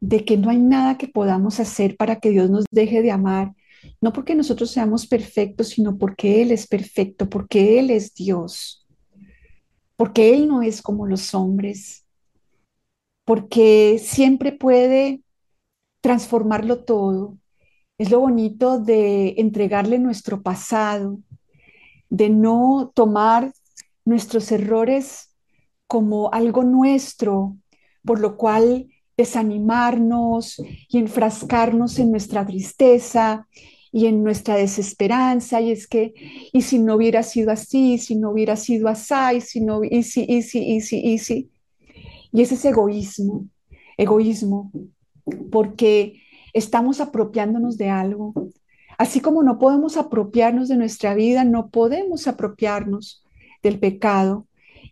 de 0.00 0.24
que 0.24 0.36
no 0.36 0.50
hay 0.50 0.58
nada 0.58 0.96
que 0.96 1.08
podamos 1.08 1.60
hacer 1.60 1.96
para 1.96 2.20
que 2.20 2.30
Dios 2.30 2.50
nos 2.50 2.64
deje 2.70 3.02
de 3.02 3.10
amar, 3.10 3.54
no 4.00 4.12
porque 4.12 4.34
nosotros 4.34 4.70
seamos 4.70 5.06
perfectos, 5.06 5.68
sino 5.68 5.98
porque 5.98 6.42
Él 6.42 6.50
es 6.52 6.66
perfecto, 6.66 7.28
porque 7.28 7.78
Él 7.78 7.90
es 7.90 8.14
Dios, 8.14 8.86
porque 9.96 10.34
Él 10.34 10.48
no 10.48 10.62
es 10.62 10.82
como 10.82 11.06
los 11.06 11.34
hombres, 11.34 12.06
porque 13.24 13.98
siempre 14.02 14.52
puede 14.52 15.22
transformarlo 16.00 16.84
todo. 16.84 17.36
Es 17.98 18.10
lo 18.10 18.20
bonito 18.20 18.78
de 18.78 19.34
entregarle 19.38 19.98
nuestro 19.98 20.42
pasado, 20.42 21.18
de 22.08 22.30
no 22.30 22.92
tomar 22.94 23.52
nuestros 24.04 24.50
errores 24.52 25.27
como 25.88 26.32
algo 26.32 26.62
nuestro, 26.62 27.56
por 28.04 28.20
lo 28.20 28.36
cual 28.36 28.86
desanimarnos 29.16 30.62
y 30.88 30.98
enfrascarnos 30.98 31.98
en 31.98 32.12
nuestra 32.12 32.46
tristeza 32.46 33.48
y 33.90 34.06
en 34.06 34.22
nuestra 34.22 34.54
desesperanza. 34.54 35.60
Y 35.60 35.72
es 35.72 35.88
que, 35.88 36.14
y 36.52 36.62
si 36.62 36.78
no 36.78 36.94
hubiera 36.94 37.24
sido 37.24 37.50
así, 37.50 37.98
si 37.98 38.14
no 38.14 38.30
hubiera 38.30 38.54
sido 38.54 38.88
así, 38.88 39.14
y 39.36 39.40
si 39.40 39.60
no, 39.60 39.80
y 39.82 40.04
si, 40.04 40.24
y 40.28 40.42
si, 40.42 40.60
y 40.60 40.80
si, 40.80 41.00
y 41.00 41.18
si. 41.18 41.50
Y 42.30 42.42
ese 42.42 42.54
es 42.54 42.64
egoísmo, 42.64 43.48
egoísmo 43.96 44.70
porque 45.50 46.22
estamos 46.52 47.00
apropiándonos 47.00 47.76
de 47.76 47.90
algo. 47.90 48.34
Así 48.98 49.20
como 49.20 49.42
no 49.42 49.58
podemos 49.58 49.96
apropiarnos 49.96 50.68
de 50.68 50.76
nuestra 50.76 51.14
vida, 51.14 51.44
no 51.44 51.70
podemos 51.70 52.26
apropiarnos 52.26 53.24
del 53.62 53.78
pecado. 53.78 54.46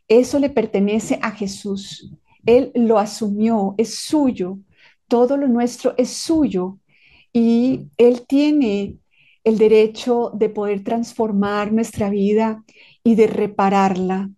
Eso 0.08 0.38
le 0.38 0.50
pertenece 0.50 1.18
a 1.22 1.30
Jesús. 1.30 2.12
Él 2.44 2.72
lo 2.74 2.98
asumió, 2.98 3.74
es 3.78 3.96
suyo. 3.96 4.58
Todo 5.08 5.36
lo 5.36 5.48
nuestro 5.48 5.94
es 5.96 6.10
suyo. 6.10 6.78
Y 7.32 7.86
Él 7.96 8.26
tiene 8.26 8.96
el 9.44 9.58
derecho 9.58 10.30
de 10.34 10.48
poder 10.48 10.82
transformar 10.82 11.72
nuestra 11.72 12.10
vida 12.10 12.64
y 13.04 13.14
de 13.14 13.26
repararla. 13.26 14.30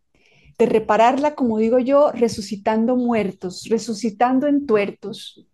De 0.58 0.66
repararla, 0.66 1.34
como 1.34 1.58
digo 1.58 1.78
yo, 1.78 2.10
resucitando 2.12 2.96
muertos, 2.96 3.66
resucitando 3.70 4.46
entuertos, 4.46 5.46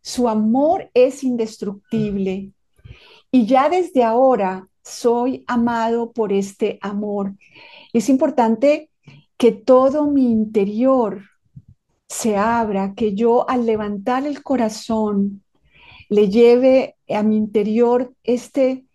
su 0.00 0.28
amor 0.28 0.90
es 0.94 1.22
indestructible 1.22 2.52
y 3.30 3.46
ya 3.46 3.68
desde 3.68 4.02
ahora 4.04 4.68
soy 4.82 5.44
amado 5.46 6.12
por 6.12 6.32
este 6.32 6.78
amor. 6.80 7.34
Es 7.92 8.08
importante 8.08 8.90
que 9.38 9.52
todo 9.52 10.10
mi 10.10 10.30
interior 10.30 11.22
se 12.08 12.36
abra, 12.36 12.94
que 12.94 13.14
yo 13.14 13.48
al 13.48 13.66
levantar 13.66 14.26
el 14.26 14.42
corazón 14.42 15.44
le 16.08 16.28
lleve 16.28 16.96
a 17.08 17.22
mi 17.22 17.36
interior 17.36 18.12
este, 18.24 18.86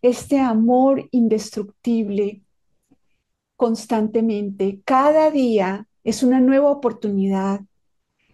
este 0.00 0.40
amor 0.40 1.08
indestructible 1.12 2.42
constantemente. 3.56 4.82
Cada 4.84 5.30
día 5.30 5.86
es 6.02 6.24
una 6.24 6.40
nueva 6.40 6.70
oportunidad 6.70 7.60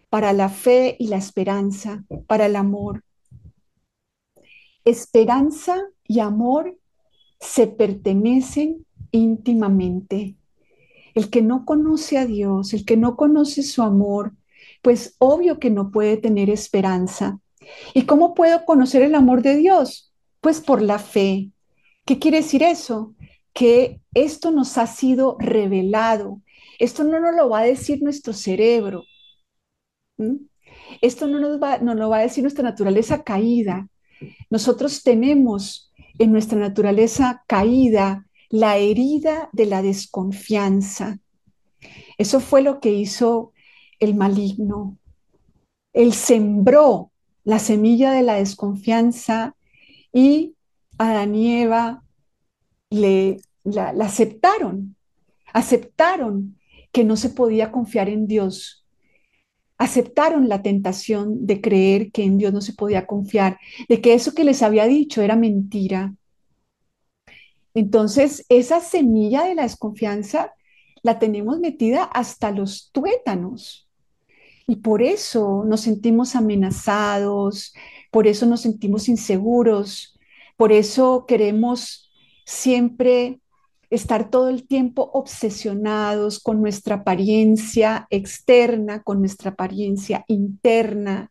para 0.09 0.33
la 0.33 0.49
fe 0.49 0.97
y 0.99 1.09
la 1.09 1.19
esperanza, 1.19 2.05
para 2.27 2.47
el 2.47 2.57
amor. 2.57 3.05
Esperanza 4.85 5.83
y 6.05 6.21
amor 6.21 6.79
se 7.41 7.67
pertenecen 7.67 8.87
íntimamente. 9.11 10.38
El 11.19 11.31
que 11.31 11.43
no 11.43 11.65
conoce 11.65 12.17
a 12.17 12.27
Dios, 12.27 12.73
el 12.73 12.85
que 12.85 12.97
no 12.97 13.17
conoce 13.17 13.65
su 13.65 13.83
amor, 13.83 14.37
pues 14.83 15.17
obvio 15.19 15.59
que 15.59 15.69
no 15.69 15.91
puede 15.91 16.17
tener 16.17 16.49
esperanza. 16.49 17.41
¿Y 17.93 18.03
cómo 18.03 18.35
puedo 18.35 18.65
conocer 18.65 19.03
el 19.03 19.17
amor 19.17 19.43
de 19.43 19.57
Dios? 19.57 20.13
Pues 20.41 20.61
por 20.61 20.81
la 20.81 21.01
fe. 21.01 21.51
¿Qué 22.07 22.21
quiere 22.21 22.37
decir 22.37 22.63
eso? 22.63 23.17
Que 23.53 24.01
esto 24.15 24.53
nos 24.53 24.79
ha 24.79 24.87
sido 24.87 25.37
revelado. 25.41 26.41
Esto 26.79 27.03
no 27.03 27.19
nos 27.19 27.35
lo 27.35 27.49
va 27.49 27.63
a 27.63 27.65
decir 27.65 28.01
nuestro 28.01 28.33
cerebro. 28.33 29.03
Esto 31.01 31.27
no 31.27 31.41
nos, 31.41 31.61
va, 31.61 31.79
no 31.79 31.97
lo 31.97 32.11
va 32.11 32.19
a 32.19 32.23
decir 32.23 32.45
nuestra 32.45 32.63
naturaleza 32.63 33.25
caída. 33.25 33.89
Nosotros 34.51 35.03
tenemos 35.03 35.93
en 36.21 36.31
nuestra 36.31 36.61
naturaleza 36.61 37.43
caída 37.49 38.28
la 38.51 38.77
herida 38.77 39.51
de 39.53 39.67
la 39.67 39.83
desconfianza. 39.83 41.19
Eso 42.17 42.41
fue 42.41 42.63
lo 42.63 42.81
que 42.81 42.93
hizo 42.93 43.53
el 44.01 44.15
maligno. 44.15 44.99
Él 45.93 46.13
sembró 46.13 47.11
la 47.45 47.59
semilla 47.59 48.13
de 48.13 48.23
la 48.23 48.35
desconfianza 48.35 49.57
y 50.13 50.55
Adán 50.99 51.35
y 51.35 51.63
Eva 51.63 52.03
le, 52.91 53.39
la, 53.65 53.93
la 53.93 54.07
aceptaron, 54.07 54.97
aceptaron 55.53 56.59
que 56.93 57.05
no 57.05 57.17
se 57.17 57.31
podía 57.31 57.71
confiar 57.71 58.09
en 58.09 58.27
Dios, 58.27 58.87
aceptaron 59.79 60.49
la 60.49 60.63
tentación 60.63 61.47
de 61.47 61.61
creer 61.61 62.11
que 62.11 62.25
en 62.25 62.37
Dios 62.39 62.53
no 62.53 62.61
se 62.61 62.73
podía 62.73 63.07
confiar, 63.07 63.59
de 63.89 64.01
que 64.01 64.15
eso 64.15 64.35
que 64.35 64.45
les 64.45 64.63
había 64.63 64.87
dicho 64.87 65.23
era 65.23 65.37
mentira. 65.37 66.15
Entonces, 67.79 68.45
esa 68.49 68.81
semilla 68.81 69.45
de 69.45 69.55
la 69.55 69.63
desconfianza 69.63 70.53
la 71.05 71.21
tenemos 71.21 71.61
metida 71.61 72.03
hasta 72.03 72.51
los 72.51 72.91
tuétanos. 72.91 73.89
Y 74.67 74.77
por 74.77 75.01
eso 75.01 75.63
nos 75.65 75.83
sentimos 75.83 76.35
amenazados, 76.35 77.73
por 78.11 78.27
eso 78.27 78.47
nos 78.47 78.63
sentimos 78.63 79.09
inseguros, 79.09 80.19
por 80.57 80.73
eso 80.73 81.25
queremos 81.29 82.11
siempre 82.45 83.41
estar 83.91 84.29
todo 84.29 84.49
el 84.49 84.67
tiempo 84.67 85.09
obsesionados 85.15 86.41
con 86.41 86.61
nuestra 86.61 86.97
apariencia 86.97 88.09
externa, 88.11 89.05
con 89.05 89.21
nuestra 89.21 89.53
apariencia 89.53 90.25
interna, 90.27 91.31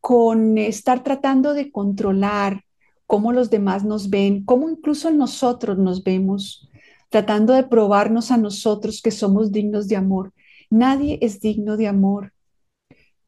con 0.00 0.56
estar 0.56 1.02
tratando 1.02 1.52
de 1.52 1.72
controlar 1.72 2.62
cómo 3.08 3.32
los 3.32 3.48
demás 3.48 3.84
nos 3.84 4.10
ven, 4.10 4.44
cómo 4.44 4.68
incluso 4.68 5.10
nosotros 5.10 5.78
nos 5.78 6.04
vemos, 6.04 6.68
tratando 7.08 7.54
de 7.54 7.64
probarnos 7.64 8.30
a 8.30 8.36
nosotros 8.36 9.00
que 9.00 9.10
somos 9.10 9.50
dignos 9.50 9.88
de 9.88 9.96
amor. 9.96 10.34
Nadie 10.68 11.18
es 11.22 11.40
digno 11.40 11.78
de 11.78 11.88
amor, 11.88 12.34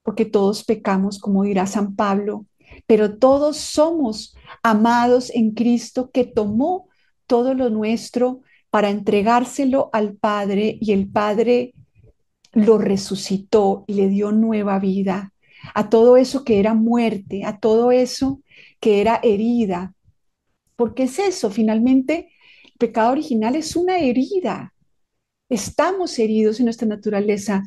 porque 0.03 0.27
todos 0.27 0.65
pecamos, 0.65 1.19
como 1.19 1.45
dirá 1.45 1.67
San 1.67 1.97
Pablo, 1.97 2.45
pero 2.87 3.17
todos 3.17 3.57
somos 3.57 4.37
amados 4.63 5.31
en 5.35 5.53
Cristo 5.53 6.11
que 6.13 6.25
tomó 6.25 6.89
todo 7.27 7.55
lo 7.55 7.71
nuestro 7.71 8.43
para 8.69 8.91
entregárselo 8.91 9.89
al 9.95 10.13
Padre 10.13 10.77
y 10.79 10.93
el 10.93 11.09
Padre 11.09 11.73
lo 12.53 12.77
resucitó 12.77 13.85
y 13.87 13.95
le 13.95 14.09
dio 14.11 14.31
nueva 14.31 14.79
vida 14.79 15.33
a 15.75 15.89
todo 15.89 16.17
eso 16.17 16.45
que 16.45 16.61
era 16.61 16.75
muerte, 16.75 17.45
a 17.45 17.59
todo 17.59 17.93
eso 17.93 18.43
que 18.81 19.01
era 19.01 19.21
herida. 19.23 19.95
Porque 20.77 21.05
es 21.05 21.19
eso, 21.19 21.51
finalmente, 21.51 22.31
el 22.65 22.73
pecado 22.79 23.13
original 23.13 23.55
es 23.57 23.77
una 23.77 23.99
herida. 23.99 24.75
Estamos 25.49 26.19
heridos 26.19 26.59
en 26.59 26.67
nuestra 26.67 26.89
naturaleza. 26.89 27.63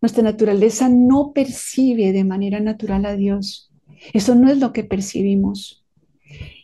Nuestra 0.00 0.22
naturaleza 0.22 0.88
no 0.88 1.32
percibe 1.32 2.12
de 2.12 2.24
manera 2.24 2.60
natural 2.60 3.06
a 3.06 3.16
Dios. 3.16 3.72
Eso 4.12 4.34
no 4.34 4.50
es 4.50 4.58
lo 4.58 4.72
que 4.72 4.84
percibimos. 4.84 5.84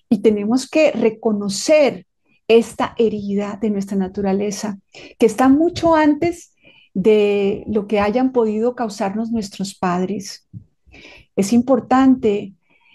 Y 0.08 0.18
tenemos 0.18 0.68
que 0.68 0.92
reconocer 0.92 2.06
esta 2.46 2.94
herida 2.98 3.58
de 3.60 3.70
nuestra 3.70 3.96
naturaleza, 3.96 4.78
que 5.18 5.26
está 5.26 5.48
mucho 5.48 5.94
antes 5.94 6.54
de 6.92 7.64
lo 7.66 7.86
que 7.86 8.00
hayan 8.00 8.32
podido 8.32 8.74
causarnos 8.74 9.30
nuestros 9.30 9.74
padres. 9.74 10.48
Es 11.34 11.52
importante 11.52 12.54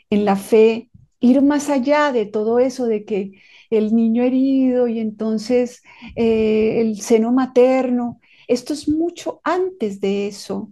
en 0.10 0.26
la 0.26 0.36
fe 0.36 0.88
ir 1.20 1.42
más 1.42 1.70
allá 1.70 2.12
de 2.12 2.26
todo 2.26 2.60
eso, 2.60 2.86
de 2.86 3.06
que 3.06 3.42
el 3.70 3.96
niño 3.96 4.24
herido 4.24 4.88
y 4.88 5.00
entonces 5.00 5.84
eh, 6.16 6.82
el 6.82 7.02
seno 7.02 7.32
materno, 7.32 8.20
esto 8.48 8.74
es 8.74 8.90
mucho 8.90 9.42
antes 9.44 10.02
de 10.02 10.28
eso. 10.28 10.72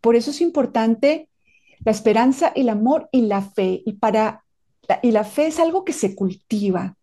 Por 0.00 0.16
eso 0.16 0.30
es 0.30 0.40
importante 0.40 1.28
la 1.84 1.92
esperanza, 1.92 2.52
el 2.54 2.68
amor 2.68 3.08
y 3.12 3.22
la 3.22 3.42
fe. 3.42 3.82
Y, 3.84 3.94
para, 3.94 4.44
y 5.02 5.10
la 5.10 5.24
fe 5.24 5.48
es 5.48 5.58
algo 5.58 5.84
que 5.84 5.92
se 5.92 6.14
cultiva. 6.14 6.96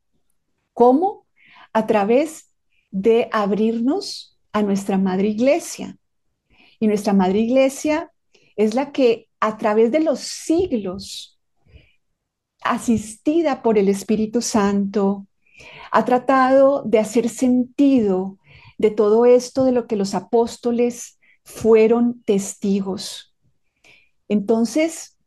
¿Cómo? 0.73 1.25
A 1.73 1.87
través 1.87 2.51
de 2.91 3.29
abrirnos 3.31 4.37
a 4.51 4.61
nuestra 4.63 4.97
madre 4.97 5.27
iglesia. 5.27 5.97
Y 6.79 6.87
nuestra 6.87 7.13
madre 7.13 7.39
iglesia 7.39 8.11
es 8.55 8.73
la 8.73 8.91
que 8.91 9.27
a 9.39 9.57
través 9.57 9.91
de 9.91 9.99
los 9.99 10.19
siglos, 10.19 11.34
asistida 12.65 13.61
por 13.61 13.77
el 13.77 13.87
Espíritu 13.87 14.41
Santo, 14.41 15.27
ha 15.91 16.03
tratado 16.03 16.83
de 16.83 16.99
hacer 16.99 17.29
sentido 17.29 18.37
de 18.77 18.91
todo 18.91 19.25
esto 19.25 19.63
de 19.63 19.71
lo 19.71 19.87
que 19.87 19.95
los 19.95 20.13
apóstoles 20.15 21.19
fueron 21.43 22.21
testigos. 22.23 23.33
Entonces, 24.27 25.17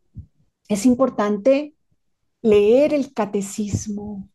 es 0.68 0.85
importante 0.85 1.74
leer 2.42 2.92
el 2.92 3.14
catecismo, 3.14 4.29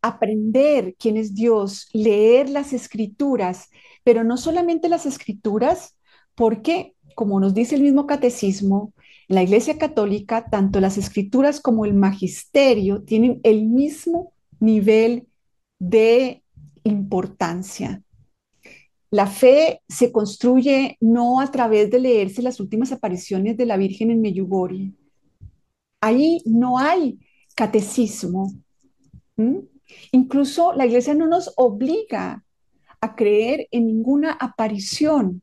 aprender 0.00 0.96
quién 0.98 1.16
es 1.16 1.34
Dios, 1.34 1.88
leer 1.92 2.48
las 2.48 2.72
escrituras, 2.72 3.68
pero 4.02 4.24
no 4.24 4.36
solamente 4.36 4.88
las 4.88 5.06
escrituras, 5.06 5.96
porque, 6.34 6.94
como 7.14 7.38
nos 7.38 7.54
dice 7.54 7.76
el 7.76 7.82
mismo 7.82 8.06
catecismo, 8.06 8.92
en 9.32 9.36
la 9.36 9.42
Iglesia 9.44 9.78
Católica, 9.78 10.44
tanto 10.50 10.78
las 10.78 10.98
escrituras 10.98 11.58
como 11.58 11.86
el 11.86 11.94
magisterio 11.94 13.02
tienen 13.02 13.40
el 13.44 13.64
mismo 13.64 14.34
nivel 14.60 15.26
de 15.78 16.42
importancia. 16.84 18.02
La 19.10 19.26
fe 19.26 19.80
se 19.88 20.12
construye 20.12 20.98
no 21.00 21.40
a 21.40 21.50
través 21.50 21.90
de 21.90 22.00
leerse 22.00 22.42
las 22.42 22.60
últimas 22.60 22.92
apariciones 22.92 23.56
de 23.56 23.64
la 23.64 23.78
Virgen 23.78 24.10
en 24.10 24.20
Meyugori. 24.20 24.94
Ahí 26.02 26.42
no 26.44 26.78
hay 26.78 27.18
catecismo. 27.54 28.52
Incluso 30.12 30.74
la 30.74 30.84
iglesia 30.84 31.14
no 31.14 31.26
nos 31.26 31.54
obliga 31.56 32.44
a 33.00 33.16
creer 33.16 33.66
en 33.70 33.86
ninguna 33.86 34.32
aparición. 34.32 35.40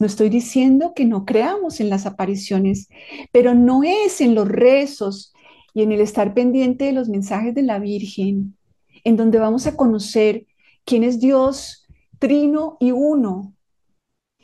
No 0.00 0.06
estoy 0.06 0.28
diciendo 0.28 0.92
que 0.94 1.04
no 1.04 1.24
creamos 1.24 1.80
en 1.80 1.88
las 1.88 2.06
apariciones, 2.06 2.88
pero 3.32 3.54
no 3.54 3.82
es 3.84 4.20
en 4.20 4.34
los 4.34 4.48
rezos 4.48 5.32
y 5.72 5.82
en 5.82 5.92
el 5.92 6.00
estar 6.00 6.34
pendiente 6.34 6.84
de 6.84 6.92
los 6.92 7.08
mensajes 7.08 7.54
de 7.54 7.62
la 7.62 7.78
Virgen, 7.78 8.56
en 9.04 9.16
donde 9.16 9.38
vamos 9.38 9.66
a 9.66 9.76
conocer 9.76 10.46
quién 10.84 11.04
es 11.04 11.20
Dios 11.20 11.86
trino 12.18 12.76
y 12.80 12.90
uno. 12.90 13.54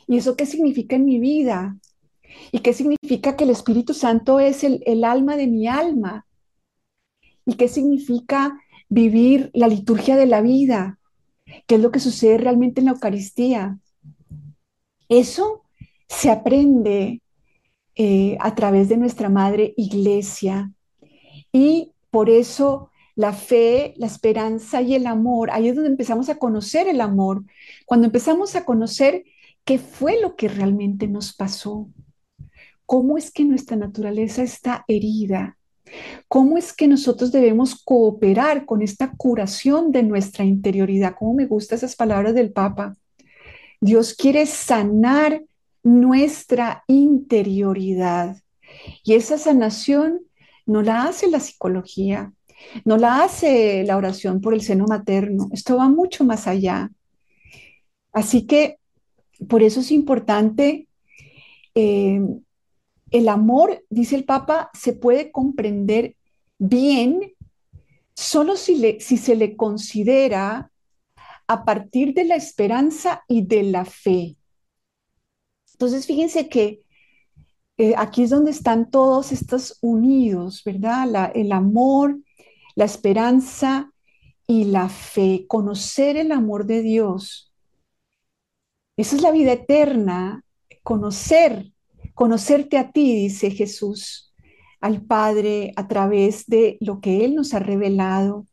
¿Y 0.07 0.17
eso 0.17 0.35
qué 0.35 0.45
significa 0.45 0.95
en 0.95 1.05
mi 1.05 1.19
vida? 1.19 1.77
¿Y 2.51 2.59
qué 2.59 2.73
significa 2.73 3.35
que 3.35 3.43
el 3.43 3.49
Espíritu 3.49 3.93
Santo 3.93 4.39
es 4.39 4.63
el, 4.63 4.83
el 4.85 5.03
alma 5.03 5.35
de 5.37 5.47
mi 5.47 5.67
alma? 5.67 6.25
¿Y 7.45 7.55
qué 7.55 7.67
significa 7.67 8.57
vivir 8.91 9.51
la 9.53 9.69
liturgia 9.69 10.17
de 10.17 10.25
la 10.25 10.41
vida, 10.41 10.99
qué 11.65 11.75
es 11.75 11.81
lo 11.81 11.91
que 11.91 12.01
sucede 12.01 12.37
realmente 12.37 12.81
en 12.81 12.85
la 12.85 12.91
Eucaristía. 12.91 13.79
Eso 15.11 15.65
se 16.07 16.29
aprende 16.29 17.21
eh, 17.95 18.37
a 18.39 18.55
través 18.55 18.87
de 18.87 18.95
nuestra 18.95 19.27
madre 19.27 19.73
iglesia 19.75 20.71
y 21.51 21.91
por 22.09 22.29
eso 22.29 22.89
la 23.15 23.33
fe, 23.33 23.93
la 23.97 24.07
esperanza 24.07 24.81
y 24.81 24.95
el 24.95 25.07
amor. 25.07 25.51
Ahí 25.51 25.67
es 25.67 25.75
donde 25.75 25.89
empezamos 25.89 26.29
a 26.29 26.37
conocer 26.37 26.87
el 26.87 27.01
amor, 27.01 27.43
cuando 27.85 28.07
empezamos 28.07 28.55
a 28.55 28.63
conocer 28.63 29.25
qué 29.65 29.79
fue 29.79 30.21
lo 30.21 30.37
que 30.37 30.47
realmente 30.47 31.09
nos 31.09 31.33
pasó, 31.33 31.89
cómo 32.85 33.17
es 33.17 33.31
que 33.31 33.43
nuestra 33.43 33.75
naturaleza 33.75 34.43
está 34.43 34.85
herida, 34.87 35.57
cómo 36.29 36.57
es 36.57 36.71
que 36.71 36.87
nosotros 36.87 37.33
debemos 37.33 37.75
cooperar 37.83 38.65
con 38.65 38.81
esta 38.81 39.11
curación 39.17 39.91
de 39.91 40.03
nuestra 40.03 40.45
interioridad. 40.45 41.15
Cómo 41.19 41.33
me 41.33 41.47
gustan 41.47 41.79
esas 41.79 41.97
palabras 41.97 42.33
del 42.33 42.53
Papa. 42.53 42.95
Dios 43.81 44.13
quiere 44.13 44.45
sanar 44.45 45.43
nuestra 45.83 46.83
interioridad 46.87 48.37
y 49.03 49.15
esa 49.15 49.39
sanación 49.39 50.21
no 50.67 50.83
la 50.83 51.05
hace 51.05 51.29
la 51.29 51.39
psicología, 51.39 52.31
no 52.85 52.97
la 52.97 53.23
hace 53.23 53.83
la 53.83 53.97
oración 53.97 54.39
por 54.39 54.53
el 54.53 54.61
seno 54.61 54.85
materno, 54.87 55.49
esto 55.51 55.77
va 55.77 55.89
mucho 55.89 56.23
más 56.23 56.47
allá. 56.47 56.91
Así 58.13 58.45
que 58.45 58.77
por 59.49 59.63
eso 59.63 59.79
es 59.79 59.91
importante, 59.91 60.87
eh, 61.73 62.21
el 63.09 63.29
amor, 63.29 63.83
dice 63.89 64.15
el 64.15 64.25
Papa, 64.25 64.69
se 64.73 64.93
puede 64.93 65.31
comprender 65.31 66.15
bien 66.59 67.33
solo 68.13 68.55
si, 68.55 68.99
si 68.99 69.17
se 69.17 69.35
le 69.35 69.57
considera 69.57 70.70
a 71.51 71.65
partir 71.65 72.13
de 72.13 72.23
la 72.23 72.35
esperanza 72.35 73.23
y 73.27 73.45
de 73.45 73.63
la 73.63 73.83
fe. 73.83 74.37
Entonces, 75.73 76.07
fíjense 76.07 76.47
que 76.47 76.79
eh, 77.77 77.93
aquí 77.97 78.23
es 78.23 78.29
donde 78.29 78.51
están 78.51 78.89
todos 78.89 79.33
estos 79.33 79.77
unidos, 79.81 80.63
¿verdad? 80.63 81.31
el 81.35 81.51
amor, 81.51 82.17
la 82.75 82.85
esperanza 82.85 83.91
y 84.47 84.63
la 84.65 84.87
fe, 84.87 85.45
conocer 85.47 86.15
el 86.15 86.31
amor 86.31 86.65
de 86.65 86.83
Dios. 86.83 87.51
Esa 88.95 89.17
es 89.17 89.21
la 89.21 89.31
vida 89.31 89.51
eterna, 89.51 90.45
conocer, 90.83 91.73
conocerte 92.13 92.77
a 92.77 92.91
ti, 92.93 93.13
dice 93.15 93.51
Jesús, 93.51 94.33
al 94.79 95.01
Padre 95.01 95.73
a 95.75 95.89
través 95.89 96.45
de 96.45 96.77
lo 96.79 97.01
que 97.01 97.25
Él 97.25 97.35
nos 97.35 97.53
ha 97.53 97.59
revelado. 97.59 98.47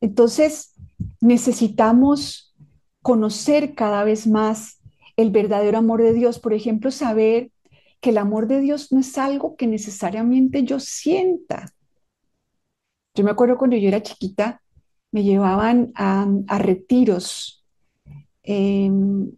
Entonces, 0.00 0.73
necesitamos 1.20 2.54
conocer 3.02 3.74
cada 3.74 4.04
vez 4.04 4.26
más 4.26 4.80
el 5.16 5.30
verdadero 5.30 5.78
amor 5.78 6.02
de 6.02 6.12
Dios. 6.12 6.38
Por 6.38 6.54
ejemplo, 6.54 6.90
saber 6.90 7.50
que 8.00 8.10
el 8.10 8.18
amor 8.18 8.46
de 8.46 8.60
Dios 8.60 8.92
no 8.92 9.00
es 9.00 9.16
algo 9.18 9.56
que 9.56 9.66
necesariamente 9.66 10.64
yo 10.64 10.80
sienta. 10.80 11.72
Yo 13.14 13.24
me 13.24 13.30
acuerdo 13.30 13.56
cuando 13.56 13.76
yo 13.76 13.88
era 13.88 14.02
chiquita, 14.02 14.60
me 15.12 15.22
llevaban 15.22 15.92
a, 15.94 16.58
retiros. 16.58 17.64
Em, 18.42 19.30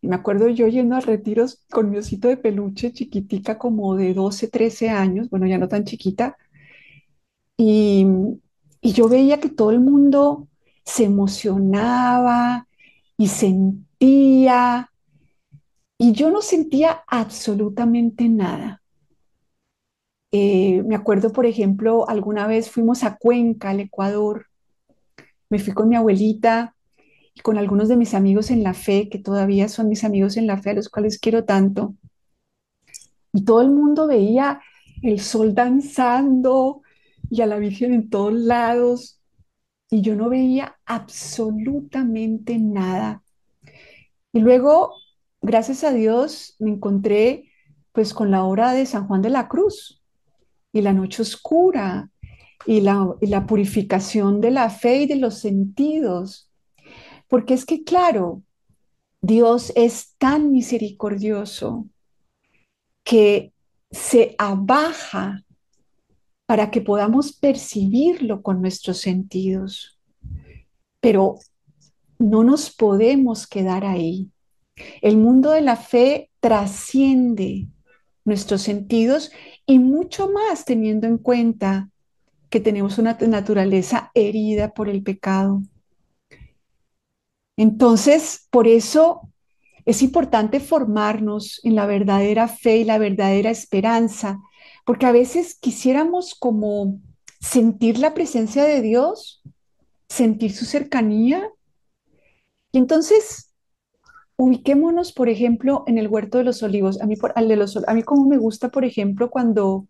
me 0.00 0.14
acuerdo 0.14 0.48
yo 0.48 0.66
yendo 0.68 0.96
a 0.96 1.00
retiros 1.00 1.64
con 1.70 1.90
mi 1.90 1.98
osito 1.98 2.28
de 2.28 2.36
peluche 2.36 2.92
chiquitica 2.92 3.58
como 3.58 3.96
de 3.96 4.14
12, 4.14 4.48
13 4.48 4.90
años, 4.90 5.30
bueno, 5.30 5.46
ya 5.46 5.58
no 5.58 5.68
tan 5.68 5.84
chiquita, 5.84 6.36
y, 7.56 8.06
y 8.80 8.92
yo 8.92 9.08
veía 9.08 9.40
que 9.40 9.48
todo 9.48 9.70
el 9.70 9.80
mundo 9.80 10.48
se 10.84 11.04
emocionaba 11.04 12.66
y 13.16 13.28
sentía 13.28 14.90
y 15.98 16.12
yo 16.12 16.30
no 16.30 16.42
sentía 16.42 17.02
absolutamente 17.06 18.28
nada. 18.28 18.82
Eh, 20.32 20.82
me 20.82 20.96
acuerdo, 20.96 21.32
por 21.32 21.46
ejemplo, 21.46 22.08
alguna 22.08 22.46
vez 22.46 22.70
fuimos 22.70 23.04
a 23.04 23.16
Cuenca, 23.16 23.70
al 23.70 23.80
Ecuador. 23.80 24.46
Me 25.48 25.58
fui 25.60 25.72
con 25.72 25.88
mi 25.88 25.96
abuelita 25.96 26.74
y 27.32 27.40
con 27.40 27.56
algunos 27.56 27.88
de 27.88 27.96
mis 27.96 28.14
amigos 28.14 28.50
en 28.50 28.64
la 28.64 28.74
fe, 28.74 29.08
que 29.08 29.18
todavía 29.18 29.68
son 29.68 29.88
mis 29.88 30.02
amigos 30.04 30.36
en 30.36 30.46
la 30.46 30.60
fe, 30.60 30.70
a 30.70 30.74
los 30.74 30.88
cuales 30.88 31.18
quiero 31.18 31.44
tanto. 31.44 31.94
Y 33.32 33.44
todo 33.44 33.60
el 33.60 33.70
mundo 33.70 34.06
veía 34.06 34.60
el 35.02 35.20
sol 35.20 35.54
danzando 35.54 36.82
y 37.30 37.40
a 37.42 37.46
la 37.46 37.58
Virgen 37.58 37.94
en 37.94 38.10
todos 38.10 38.32
lados. 38.32 39.20
Y 39.94 40.00
yo 40.00 40.16
no 40.16 40.28
veía 40.28 40.76
absolutamente 40.86 42.58
nada. 42.58 43.22
Y 44.32 44.40
luego 44.40 44.92
gracias 45.40 45.84
a 45.84 45.92
Dios 45.92 46.56
me 46.58 46.70
encontré 46.70 47.52
pues 47.92 48.12
con 48.12 48.32
la 48.32 48.42
obra 48.42 48.72
de 48.72 48.86
San 48.86 49.06
Juan 49.06 49.22
de 49.22 49.30
la 49.30 49.46
Cruz 49.46 50.02
y 50.72 50.80
la 50.80 50.92
noche 50.92 51.22
oscura 51.22 52.10
y 52.66 52.80
la, 52.80 53.14
y 53.20 53.28
la 53.28 53.46
purificación 53.46 54.40
de 54.40 54.50
la 54.50 54.68
fe 54.68 55.02
y 55.02 55.06
de 55.06 55.14
los 55.14 55.38
sentidos. 55.38 56.50
Porque 57.28 57.54
es 57.54 57.64
que, 57.64 57.84
claro, 57.84 58.42
Dios 59.20 59.72
es 59.76 60.16
tan 60.18 60.50
misericordioso 60.50 61.86
que 63.04 63.52
se 63.92 64.34
abaja 64.38 65.44
para 66.46 66.70
que 66.70 66.80
podamos 66.80 67.32
percibirlo 67.32 68.42
con 68.42 68.60
nuestros 68.60 68.98
sentidos. 68.98 69.98
Pero 71.00 71.38
no 72.18 72.44
nos 72.44 72.74
podemos 72.74 73.46
quedar 73.46 73.84
ahí. 73.84 74.30
El 75.00 75.16
mundo 75.16 75.50
de 75.50 75.60
la 75.60 75.76
fe 75.76 76.30
trasciende 76.40 77.68
nuestros 78.24 78.62
sentidos 78.62 79.30
y 79.66 79.78
mucho 79.78 80.30
más 80.30 80.64
teniendo 80.64 81.06
en 81.06 81.18
cuenta 81.18 81.90
que 82.50 82.60
tenemos 82.60 82.98
una 82.98 83.18
naturaleza 83.20 84.10
herida 84.14 84.74
por 84.74 84.88
el 84.88 85.02
pecado. 85.02 85.62
Entonces, 87.56 88.46
por 88.50 88.66
eso 88.66 89.28
es 89.84 90.02
importante 90.02 90.60
formarnos 90.60 91.60
en 91.64 91.74
la 91.74 91.86
verdadera 91.86 92.48
fe 92.48 92.78
y 92.78 92.84
la 92.84 92.98
verdadera 92.98 93.50
esperanza, 93.50 94.40
porque 94.84 95.06
a 95.06 95.12
veces 95.12 95.56
quisiéramos 95.58 96.34
como 96.34 97.00
sentir 97.40 97.98
la 97.98 98.14
presencia 98.14 98.64
de 98.64 98.80
Dios, 98.80 99.42
sentir 100.08 100.54
su 100.54 100.64
cercanía. 100.64 101.50
Y 102.72 102.78
entonces 102.78 103.54
ubiquémonos, 104.36 105.12
por 105.12 105.28
ejemplo, 105.28 105.84
en 105.86 105.98
el 105.98 106.08
huerto 106.08 106.38
de 106.38 106.44
los 106.44 106.62
olivos. 106.62 107.00
A 107.00 107.06
mí, 107.06 107.16
por, 107.16 107.32
al 107.36 107.48
de 107.48 107.56
los, 107.56 107.76
a 107.86 107.94
mí 107.94 108.02
como 108.02 108.26
me 108.26 108.38
gusta, 108.38 108.70
por 108.70 108.84
ejemplo, 108.84 109.30
cuando 109.30 109.86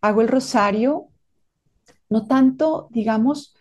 hago 0.00 0.22
el 0.22 0.28
rosario, 0.28 1.08
no 2.08 2.26
tanto, 2.26 2.88
digamos, 2.90 3.54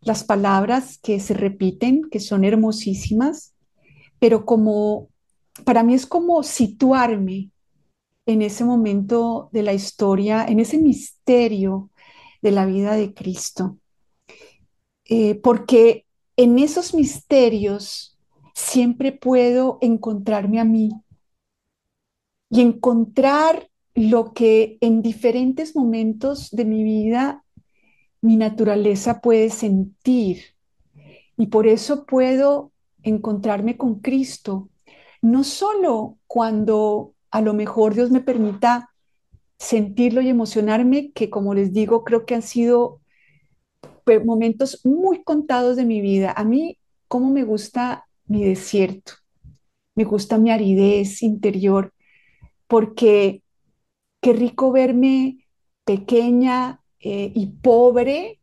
las 0.00 0.24
palabras 0.24 0.98
que 0.98 1.20
se 1.20 1.34
repiten, 1.34 2.02
que 2.10 2.20
son 2.20 2.44
hermosísimas, 2.44 3.54
pero 4.18 4.44
como, 4.44 5.08
para 5.64 5.82
mí 5.82 5.94
es 5.94 6.06
como 6.06 6.42
situarme 6.42 7.50
en 8.26 8.42
ese 8.42 8.64
momento 8.64 9.48
de 9.52 9.62
la 9.62 9.72
historia, 9.72 10.44
en 10.44 10.60
ese 10.60 10.78
misterio 10.78 11.90
de 12.42 12.50
la 12.50 12.66
vida 12.66 12.94
de 12.94 13.14
Cristo. 13.14 13.78
Eh, 15.04 15.36
porque 15.36 16.04
en 16.36 16.58
esos 16.58 16.92
misterios 16.92 18.18
siempre 18.54 19.12
puedo 19.12 19.78
encontrarme 19.80 20.60
a 20.60 20.64
mí 20.64 20.90
y 22.50 22.60
encontrar 22.60 23.70
lo 23.94 24.32
que 24.34 24.76
en 24.80 25.02
diferentes 25.02 25.74
momentos 25.74 26.50
de 26.50 26.64
mi 26.64 26.82
vida 26.84 27.44
mi 28.20 28.36
naturaleza 28.36 29.20
puede 29.20 29.50
sentir. 29.50 30.42
Y 31.36 31.46
por 31.46 31.66
eso 31.66 32.06
puedo 32.06 32.72
encontrarme 33.02 33.76
con 33.76 34.00
Cristo, 34.00 34.68
no 35.22 35.44
solo 35.44 36.18
cuando 36.26 37.15
a 37.36 37.42
lo 37.42 37.52
mejor 37.52 37.94
Dios 37.94 38.10
me 38.10 38.22
permita 38.22 38.88
sentirlo 39.58 40.22
y 40.22 40.30
emocionarme, 40.30 41.12
que 41.12 41.28
como 41.28 41.52
les 41.52 41.70
digo, 41.70 42.02
creo 42.02 42.24
que 42.24 42.34
han 42.34 42.40
sido 42.40 43.02
momentos 44.24 44.80
muy 44.86 45.22
contados 45.22 45.76
de 45.76 45.84
mi 45.84 46.00
vida. 46.00 46.32
A 46.34 46.44
mí, 46.44 46.78
cómo 47.08 47.28
me 47.30 47.44
gusta 47.44 48.08
mi 48.26 48.42
desierto, 48.42 49.12
me 49.94 50.04
gusta 50.04 50.38
mi 50.38 50.50
aridez 50.50 51.22
interior, 51.22 51.92
porque 52.68 53.42
qué 54.22 54.32
rico 54.32 54.72
verme 54.72 55.46
pequeña 55.84 56.80
eh, 57.00 57.32
y 57.34 57.48
pobre 57.48 58.40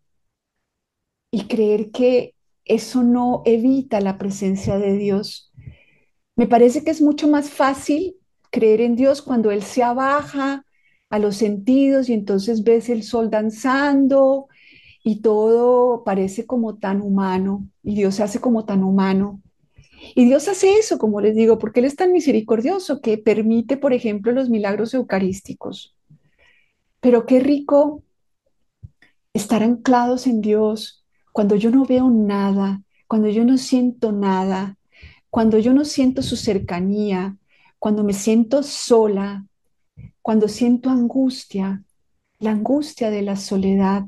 y 1.32 1.48
creer 1.48 1.90
que 1.90 2.36
eso 2.64 3.02
no 3.02 3.42
evita 3.46 4.02
la 4.02 4.20
presencia 4.20 4.78
de 4.78 4.98
Dios. 4.98 5.52
Me 6.36 6.46
parece 6.46 6.84
que 6.84 6.92
es 6.92 7.02
mucho 7.02 7.28
más 7.28 7.50
fácil 7.50 8.18
creer 8.54 8.82
en 8.82 8.96
Dios 8.96 9.24
cuando 9.24 9.50
Él 9.50 9.64
se 9.64 9.82
abaja 9.82 10.64
a 11.10 11.20
los 11.20 11.36
sentidos 11.38 12.08
y 12.08 12.14
entonces 12.14 12.64
ves 12.64 12.88
el 12.88 13.02
sol 13.02 13.32
danzando 13.32 14.48
y 15.04 15.22
todo 15.22 16.04
parece 16.04 16.46
como 16.46 16.78
tan 16.78 17.02
humano 17.02 17.68
y 17.82 17.96
Dios 17.96 18.16
se 18.16 18.24
hace 18.24 18.40
como 18.40 18.64
tan 18.64 18.84
humano. 18.84 19.42
Y 20.16 20.26
Dios 20.26 20.48
hace 20.48 20.78
eso, 20.78 21.00
como 21.00 21.20
les 21.20 21.36
digo, 21.36 21.58
porque 21.58 21.80
Él 21.80 21.88
es 21.88 21.96
tan 21.96 22.12
misericordioso 22.12 23.02
que 23.02 23.18
permite, 23.18 23.76
por 23.76 23.92
ejemplo, 23.92 24.32
los 24.32 24.50
milagros 24.50 24.94
eucarísticos. 24.94 25.96
Pero 27.00 27.26
qué 27.26 27.40
rico 27.40 28.04
estar 29.34 29.64
anclados 29.64 30.28
en 30.28 30.42
Dios 30.42 31.04
cuando 31.32 31.56
yo 31.56 31.72
no 31.72 31.86
veo 31.86 32.12
nada, 32.12 32.84
cuando 33.08 33.30
yo 33.30 33.46
no 33.46 33.58
siento 33.58 34.12
nada, 34.12 34.78
cuando 35.32 35.58
yo 35.58 35.74
no 35.74 35.86
siento 35.86 36.22
su 36.22 36.36
cercanía, 36.36 37.38
cuando 37.84 38.06
me 38.06 38.14
siento 38.14 38.64
sola, 38.64 39.46
cuando 40.22 40.48
siento 40.48 40.90
angustia, 40.90 41.84
la 42.40 42.52
angustia 42.52 43.10
de 43.10 43.24
la 43.24 43.36
soledad, 43.36 44.06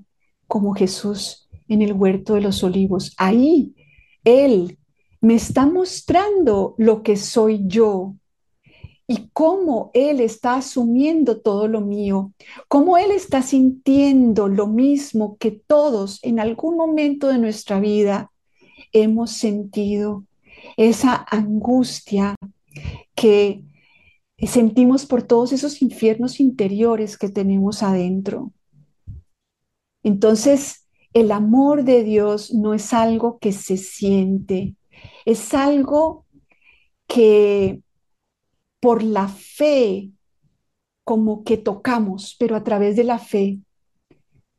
como 0.47 0.73
Jesús 0.73 1.49
en 1.67 1.81
el 1.81 1.91
huerto 1.91 2.35
de 2.35 2.41
los 2.41 2.63
olivos. 2.63 3.13
Ahí 3.17 3.75
Él 4.23 4.79
me 5.19 5.35
está 5.35 5.65
mostrando 5.65 6.75
lo 6.77 7.03
que 7.03 7.17
soy 7.17 7.63
yo, 7.67 8.15
y 9.07 9.29
cómo 9.33 9.91
Él 9.93 10.21
está 10.21 10.55
asumiendo 10.55 11.41
todo 11.41 11.67
lo 11.67 11.81
mío, 11.81 12.31
cómo 12.69 12.97
Él 12.97 13.11
está 13.11 13.41
sintiendo 13.41 14.47
lo 14.47 14.67
mismo 14.67 15.35
que 15.35 15.51
todos 15.51 16.23
en 16.23 16.39
algún 16.39 16.77
momento 16.77 17.27
de 17.27 17.39
nuestra 17.39 17.81
vida 17.81 18.31
hemos 18.93 19.31
sentido, 19.31 20.23
esa 20.77 21.25
angustia 21.29 22.35
que 23.15 23.63
sentimos 24.37 25.05
por 25.05 25.23
todos 25.23 25.53
esos 25.53 25.81
infiernos 25.81 26.39
interiores 26.39 27.17
que 27.17 27.29
tenemos 27.29 27.83
adentro. 27.83 28.51
Entonces, 30.03 30.87
el 31.13 31.31
amor 31.31 31.83
de 31.83 32.03
Dios 32.03 32.53
no 32.53 32.73
es 32.73 32.93
algo 32.93 33.39
que 33.39 33.51
se 33.51 33.77
siente, 33.77 34.75
es 35.25 35.53
algo 35.53 36.25
que 37.07 37.81
por 38.79 39.01
la 39.01 39.27
fe 39.27 40.11
como 41.03 41.43
que 41.43 41.57
tocamos, 41.57 42.35
pero 42.37 42.55
a 42.55 42.63
través 42.63 42.95
de 42.95 43.03
la 43.03 43.19
fe. 43.19 43.59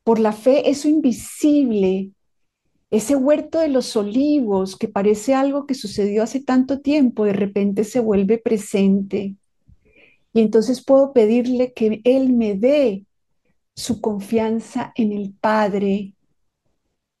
Por 0.03 0.19
la 0.19 0.31
fe, 0.31 0.69
eso 0.69 0.87
invisible, 0.87 2.11
ese 2.89 3.15
huerto 3.15 3.59
de 3.59 3.67
los 3.67 3.95
olivos 3.95 4.77
que 4.77 4.87
parece 4.87 5.33
algo 5.33 5.65
que 5.65 5.73
sucedió 5.73 6.23
hace 6.23 6.41
tanto 6.41 6.79
tiempo, 6.79 7.25
de 7.25 7.33
repente 7.33 7.83
se 7.83 7.99
vuelve 7.99 8.37
presente. 8.37 9.35
Y 10.33 10.41
entonces 10.41 10.83
puedo 10.83 11.13
pedirle 11.13 11.73
que 11.73 12.01
Él 12.03 12.33
me 12.33 12.55
dé 12.55 13.05
su 13.75 14.01
confianza 14.01 14.93
en 14.95 15.11
el 15.11 15.33
Padre 15.33 16.13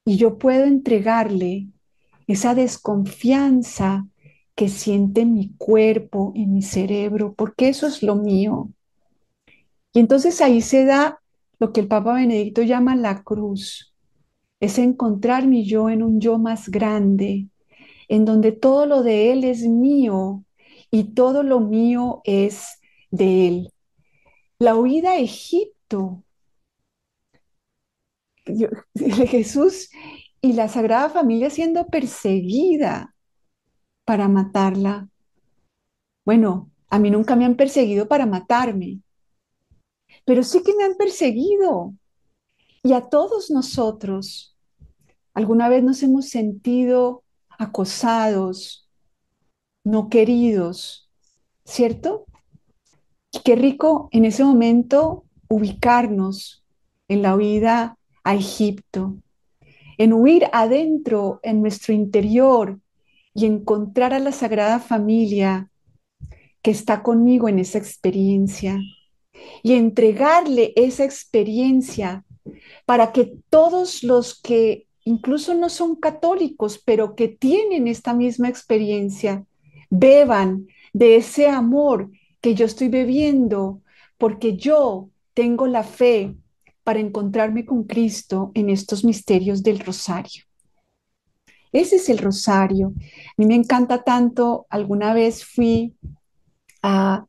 y 0.05 0.17
yo 0.17 0.37
puedo 0.37 0.63
entregarle 0.63 1.67
esa 2.27 2.55
desconfianza 2.55 4.07
que 4.55 4.69
siente 4.69 5.25
mi 5.25 5.53
cuerpo 5.57 6.31
y 6.33 6.47
mi 6.47 6.61
cerebro, 6.61 7.33
porque 7.33 7.69
eso 7.69 7.87
es 7.87 8.01
lo 8.01 8.15
mío. 8.15 8.69
Y 9.93 9.99
entonces 9.99 10.41
ahí 10.41 10.61
se 10.61 10.85
da 10.85 11.21
lo 11.59 11.73
que 11.73 11.81
el 11.81 11.87
Papa 11.87 12.13
Benedicto 12.13 12.63
llama 12.63 12.95
la 12.95 13.23
cruz, 13.23 13.93
es 14.59 14.77
encontrar 14.79 15.47
mi 15.47 15.65
yo 15.65 15.89
en 15.89 16.03
un 16.03 16.19
yo 16.19 16.37
más 16.37 16.69
grande, 16.69 17.47
en 18.07 18.25
donde 18.25 18.51
todo 18.51 18.85
lo 18.85 19.03
de 19.03 19.31
Él 19.31 19.43
es 19.43 19.63
mío 19.63 20.43
y 20.91 21.13
todo 21.15 21.43
lo 21.43 21.59
mío 21.59 22.21
es 22.23 22.79
de 23.11 23.47
Él. 23.47 23.73
La 24.59 24.75
huida 24.75 25.11
a 25.11 25.19
Egipto, 25.19 26.23
Jesús 28.95 29.89
y 30.41 30.53
la 30.53 30.69
Sagrada 30.69 31.09
Familia 31.09 31.49
siendo 31.49 31.87
perseguida, 31.87 33.13
para 34.05 34.29
matarla. 34.29 35.09
Bueno, 36.25 36.71
a 36.89 36.97
mí 36.97 37.11
nunca 37.11 37.35
me 37.35 37.43
han 37.45 37.57
perseguido 37.57 38.07
para 38.07 38.25
matarme, 38.25 39.01
pero 40.25 40.43
sí 40.43 40.61
que 40.63 40.75
me 40.75 40.83
han 40.83 40.95
perseguido. 40.95 41.93
Y 42.87 42.93
a 42.93 43.01
todos 43.01 43.51
nosotros, 43.51 44.55
alguna 45.33 45.67
vez 45.67 45.83
nos 45.83 46.01
hemos 46.03 46.29
sentido 46.29 47.25
acosados, 47.49 48.89
no 49.83 50.07
queridos, 50.07 51.11
¿cierto? 51.65 52.27
Y 53.33 53.39
qué 53.39 53.57
rico 53.57 54.07
en 54.13 54.23
ese 54.23 54.45
momento 54.45 55.25
ubicarnos 55.49 56.63
en 57.09 57.23
la 57.23 57.35
huida 57.35 57.97
a 58.23 58.35
Egipto, 58.35 59.17
en 59.97 60.13
huir 60.13 60.45
adentro, 60.53 61.41
en 61.43 61.61
nuestro 61.61 61.93
interior, 61.93 62.79
y 63.33 63.47
encontrar 63.47 64.13
a 64.13 64.19
la 64.19 64.31
Sagrada 64.31 64.79
Familia 64.79 65.69
que 66.61 66.71
está 66.71 67.03
conmigo 67.03 67.49
en 67.49 67.59
esa 67.59 67.79
experiencia 67.79 68.79
y 69.61 69.73
entregarle 69.73 70.71
esa 70.77 71.03
experiencia 71.03 72.23
para 72.85 73.11
que 73.11 73.33
todos 73.49 74.03
los 74.03 74.39
que 74.39 74.87
incluso 75.05 75.53
no 75.53 75.69
son 75.69 75.95
católicos, 75.95 76.81
pero 76.83 77.15
que 77.15 77.27
tienen 77.27 77.87
esta 77.87 78.13
misma 78.13 78.49
experiencia, 78.49 79.45
beban 79.89 80.67
de 80.93 81.15
ese 81.15 81.47
amor 81.47 82.11
que 82.41 82.55
yo 82.55 82.65
estoy 82.65 82.89
bebiendo, 82.89 83.81
porque 84.17 84.57
yo 84.57 85.09
tengo 85.33 85.67
la 85.67 85.83
fe 85.83 86.35
para 86.83 86.99
encontrarme 86.99 87.65
con 87.65 87.83
Cristo 87.83 88.51
en 88.53 88.69
estos 88.69 89.03
misterios 89.03 89.63
del 89.63 89.79
rosario. 89.79 90.43
Ese 91.71 91.97
es 91.97 92.09
el 92.09 92.17
rosario. 92.17 92.93
A 92.97 93.33
mí 93.37 93.45
me 93.45 93.55
encanta 93.55 94.03
tanto. 94.03 94.65
Alguna 94.69 95.13
vez 95.13 95.45
fui 95.45 95.95
a 96.81 97.25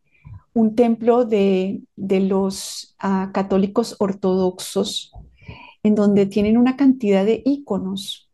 un 0.59 0.75
templo 0.75 1.25
de, 1.25 1.83
los 1.97 2.97
ah, 2.99 3.31
católicos 3.33 3.95
ortodoxos 4.01 5.13
en 5.85 5.95
donde 5.95 6.27
tienen 6.27 6.59
una 6.59 6.77
cantidad 6.77 7.25
de 7.25 7.43
íconos. 7.45 8.29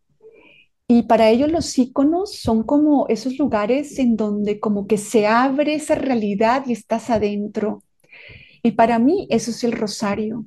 Y 0.88 1.02
para 1.02 1.28
ellos 1.28 1.50
los 1.50 1.78
íconos 1.78 2.34
son 2.34 2.62
como 2.62 3.06
esos 3.08 3.38
lugares 3.38 3.98
en 3.98 4.16
donde 4.16 4.58
como 4.58 4.86
que 4.86 4.96
se 4.96 5.26
abre 5.26 5.74
esa 5.74 5.96
realidad 5.96 6.64
y 6.66 6.72
estás 6.72 7.10
adentro. 7.10 7.82
Y 8.62 8.72
para 8.72 8.98
mí 8.98 9.26
eso 9.28 9.50
es 9.50 9.62
el 9.62 9.72
rosario. 9.72 10.46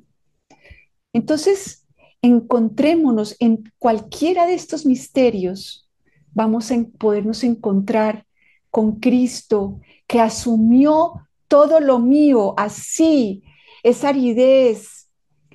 Entonces, 1.12 1.86
encontrémonos 2.22 3.36
en 3.38 3.72
cualquiera 3.78 4.46
de 4.46 4.54
estos 4.54 4.84
misterios, 4.84 5.88
vamos 6.32 6.72
a 6.72 6.76
podernos 6.98 7.44
encontrar 7.44 8.26
con 8.68 8.96
Cristo 8.98 9.78
que 10.08 10.20
asumió 10.20 11.27
todo 11.48 11.80
lo 11.80 11.98
mío, 11.98 12.54
así, 12.56 13.42
esa 13.82 14.10
aridez, 14.10 15.08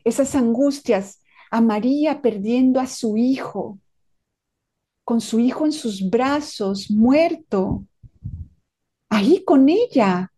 esas 0.03 0.35
angustias, 0.35 1.21
a 1.51 1.61
María 1.61 2.21
perdiendo 2.21 2.79
a 2.79 2.87
su 2.87 3.15
hijo, 3.15 3.79
con 5.05 5.21
su 5.21 5.39
hijo 5.39 5.65
en 5.65 5.71
sus 5.71 6.09
brazos, 6.09 6.89
muerto. 6.89 7.85
Ahí 9.09 9.43
con 9.43 9.69
ella 9.69 10.33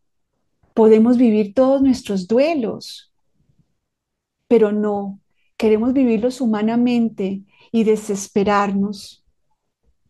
podemos 0.73 1.17
vivir 1.17 1.53
todos 1.53 1.81
nuestros 1.81 2.27
duelos, 2.27 3.13
pero 4.49 4.73
no, 4.73 5.21
queremos 5.57 5.93
vivirlos 5.93 6.41
humanamente 6.41 7.43
y 7.71 7.83
desesperarnos. 7.85 9.25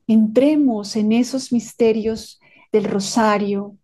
Entremos 0.08 0.96
en 0.96 1.12
esos 1.12 1.52
misterios 1.52 2.39
del 2.72 2.86
rosario 2.86 3.78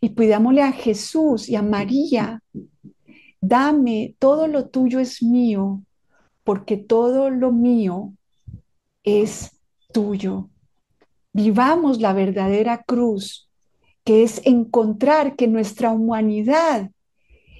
y 0.00 0.10
pidámosle 0.10 0.62
a 0.62 0.72
Jesús 0.72 1.48
y 1.48 1.56
a 1.56 1.62
María, 1.62 2.42
dame, 3.40 4.14
todo 4.18 4.46
lo 4.46 4.68
tuyo 4.68 5.00
es 5.00 5.22
mío, 5.22 5.82
porque 6.44 6.76
todo 6.76 7.30
lo 7.30 7.52
mío 7.52 8.12
es 9.04 9.60
tuyo. 9.92 10.48
Vivamos 11.32 12.00
la 12.00 12.12
verdadera 12.12 12.82
cruz, 12.82 13.50
que 14.04 14.22
es 14.22 14.40
encontrar 14.44 15.36
que 15.36 15.46
nuestra 15.46 15.90
humanidad 15.90 16.90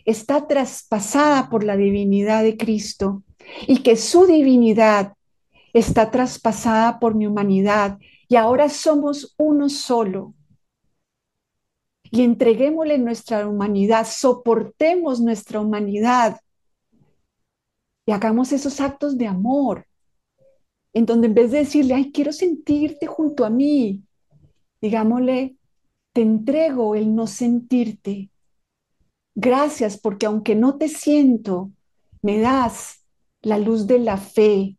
está 0.04 0.46
traspasada 0.46 1.50
por 1.50 1.64
la 1.64 1.76
divinidad 1.76 2.42
de 2.42 2.56
Cristo 2.56 3.22
y 3.66 3.82
que 3.82 3.96
su 3.96 4.26
divinidad 4.26 5.12
está 5.72 6.10
traspasada 6.10 6.98
por 6.98 7.14
mi 7.14 7.26
humanidad 7.26 7.98
y 8.28 8.36
ahora 8.36 8.68
somos 8.68 9.34
uno 9.36 9.68
solo. 9.68 10.34
Y 12.10 12.22
entreguémosle 12.22 12.98
nuestra 12.98 13.46
humanidad, 13.46 14.06
soportemos 14.08 15.20
nuestra 15.20 15.60
humanidad 15.60 16.40
y 18.06 18.12
hagamos 18.12 18.52
esos 18.52 18.80
actos 18.80 19.18
de 19.18 19.26
amor, 19.26 19.86
en 20.94 21.04
donde 21.04 21.26
en 21.26 21.34
vez 21.34 21.50
de 21.50 21.58
decirle, 21.58 21.94
ay, 21.94 22.10
quiero 22.10 22.32
sentirte 22.32 23.06
junto 23.06 23.44
a 23.44 23.50
mí, 23.50 24.02
digámosle, 24.80 25.56
te 26.14 26.22
entrego 26.22 26.94
el 26.94 27.14
no 27.14 27.26
sentirte. 27.26 28.30
Gracias 29.34 29.98
porque 29.98 30.26
aunque 30.26 30.54
no 30.54 30.78
te 30.78 30.88
siento, 30.88 31.70
me 32.22 32.40
das 32.40 33.04
la 33.42 33.58
luz 33.58 33.86
de 33.86 33.98
la 33.98 34.16
fe 34.16 34.78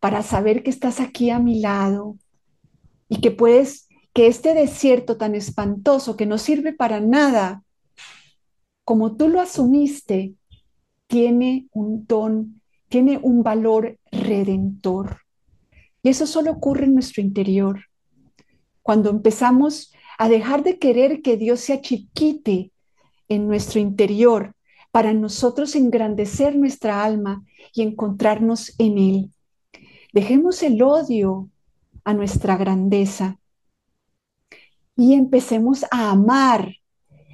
para 0.00 0.22
saber 0.22 0.62
que 0.62 0.70
estás 0.70 0.98
aquí 0.98 1.30
a 1.30 1.38
mi 1.38 1.60
lado 1.60 2.16
y 3.08 3.20
que 3.20 3.30
puedes, 3.30 3.85
que 4.16 4.28
este 4.28 4.54
desierto 4.54 5.18
tan 5.18 5.34
espantoso 5.34 6.16
que 6.16 6.24
no 6.24 6.38
sirve 6.38 6.72
para 6.72 7.00
nada, 7.00 7.62
como 8.82 9.14
tú 9.14 9.28
lo 9.28 9.42
asumiste, 9.42 10.32
tiene 11.06 11.68
un 11.72 12.06
don 12.06 12.62
tiene 12.88 13.18
un 13.20 13.42
valor 13.42 13.98
redentor. 14.10 15.18
Y 16.02 16.08
eso 16.08 16.26
solo 16.26 16.52
ocurre 16.52 16.86
en 16.86 16.94
nuestro 16.94 17.20
interior. 17.20 17.84
Cuando 18.80 19.10
empezamos 19.10 19.92
a 20.16 20.30
dejar 20.30 20.62
de 20.62 20.78
querer 20.78 21.20
que 21.20 21.36
Dios 21.36 21.60
se 21.60 21.74
achiquite 21.74 22.72
en 23.28 23.46
nuestro 23.46 23.80
interior 23.80 24.54
para 24.92 25.12
nosotros 25.12 25.76
engrandecer 25.76 26.56
nuestra 26.56 27.04
alma 27.04 27.44
y 27.74 27.82
encontrarnos 27.82 28.74
en 28.78 28.96
Él. 28.96 29.30
Dejemos 30.14 30.62
el 30.62 30.80
odio 30.80 31.50
a 32.02 32.14
nuestra 32.14 32.56
grandeza 32.56 33.38
y 34.96 35.14
empecemos 35.14 35.84
a 35.90 36.10
amar 36.10 36.72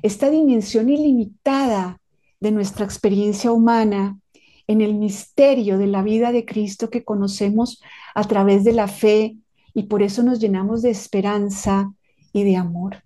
esta 0.02 0.30
dimensión 0.30 0.88
ilimitada 0.88 2.00
de 2.40 2.50
nuestra 2.50 2.84
experiencia 2.84 3.52
humana 3.52 4.18
en 4.66 4.80
el 4.80 4.94
misterio 4.94 5.78
de 5.78 5.86
la 5.86 6.02
vida 6.02 6.32
de 6.32 6.44
Cristo 6.44 6.90
que 6.90 7.04
conocemos 7.04 7.80
a 8.14 8.24
través 8.24 8.64
de 8.64 8.72
la 8.72 8.88
fe 8.88 9.36
y 9.74 9.84
por 9.84 10.02
eso 10.02 10.22
nos 10.22 10.40
llenamos 10.40 10.82
de 10.82 10.90
esperanza 10.90 11.92
y 12.32 12.42
de 12.44 12.56
amor. 12.56 13.04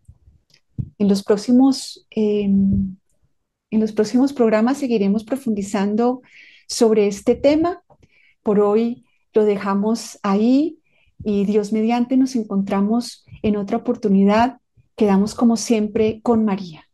En 0.98 1.08
los 1.08 1.22
próximos, 1.22 2.06
em, 2.10 2.96
en 3.70 3.80
los 3.80 3.92
próximos 3.92 4.32
programas 4.32 4.78
seguiremos 4.78 5.24
profundizando 5.24 6.22
sobre 6.66 7.06
este 7.06 7.34
tema. 7.34 7.82
Por 8.42 8.60
hoy 8.60 9.04
lo 9.34 9.44
dejamos 9.44 10.18
ahí 10.22 10.78
y 11.24 11.44
Dios 11.44 11.72
mediante 11.72 12.16
nos 12.16 12.36
encontramos 12.36 13.24
en 13.42 13.56
otra 13.56 13.78
oportunidad. 13.78 14.58
Quedamos 14.96 15.34
como 15.34 15.56
siempre 15.56 16.20
con 16.22 16.44
María. 16.44 16.85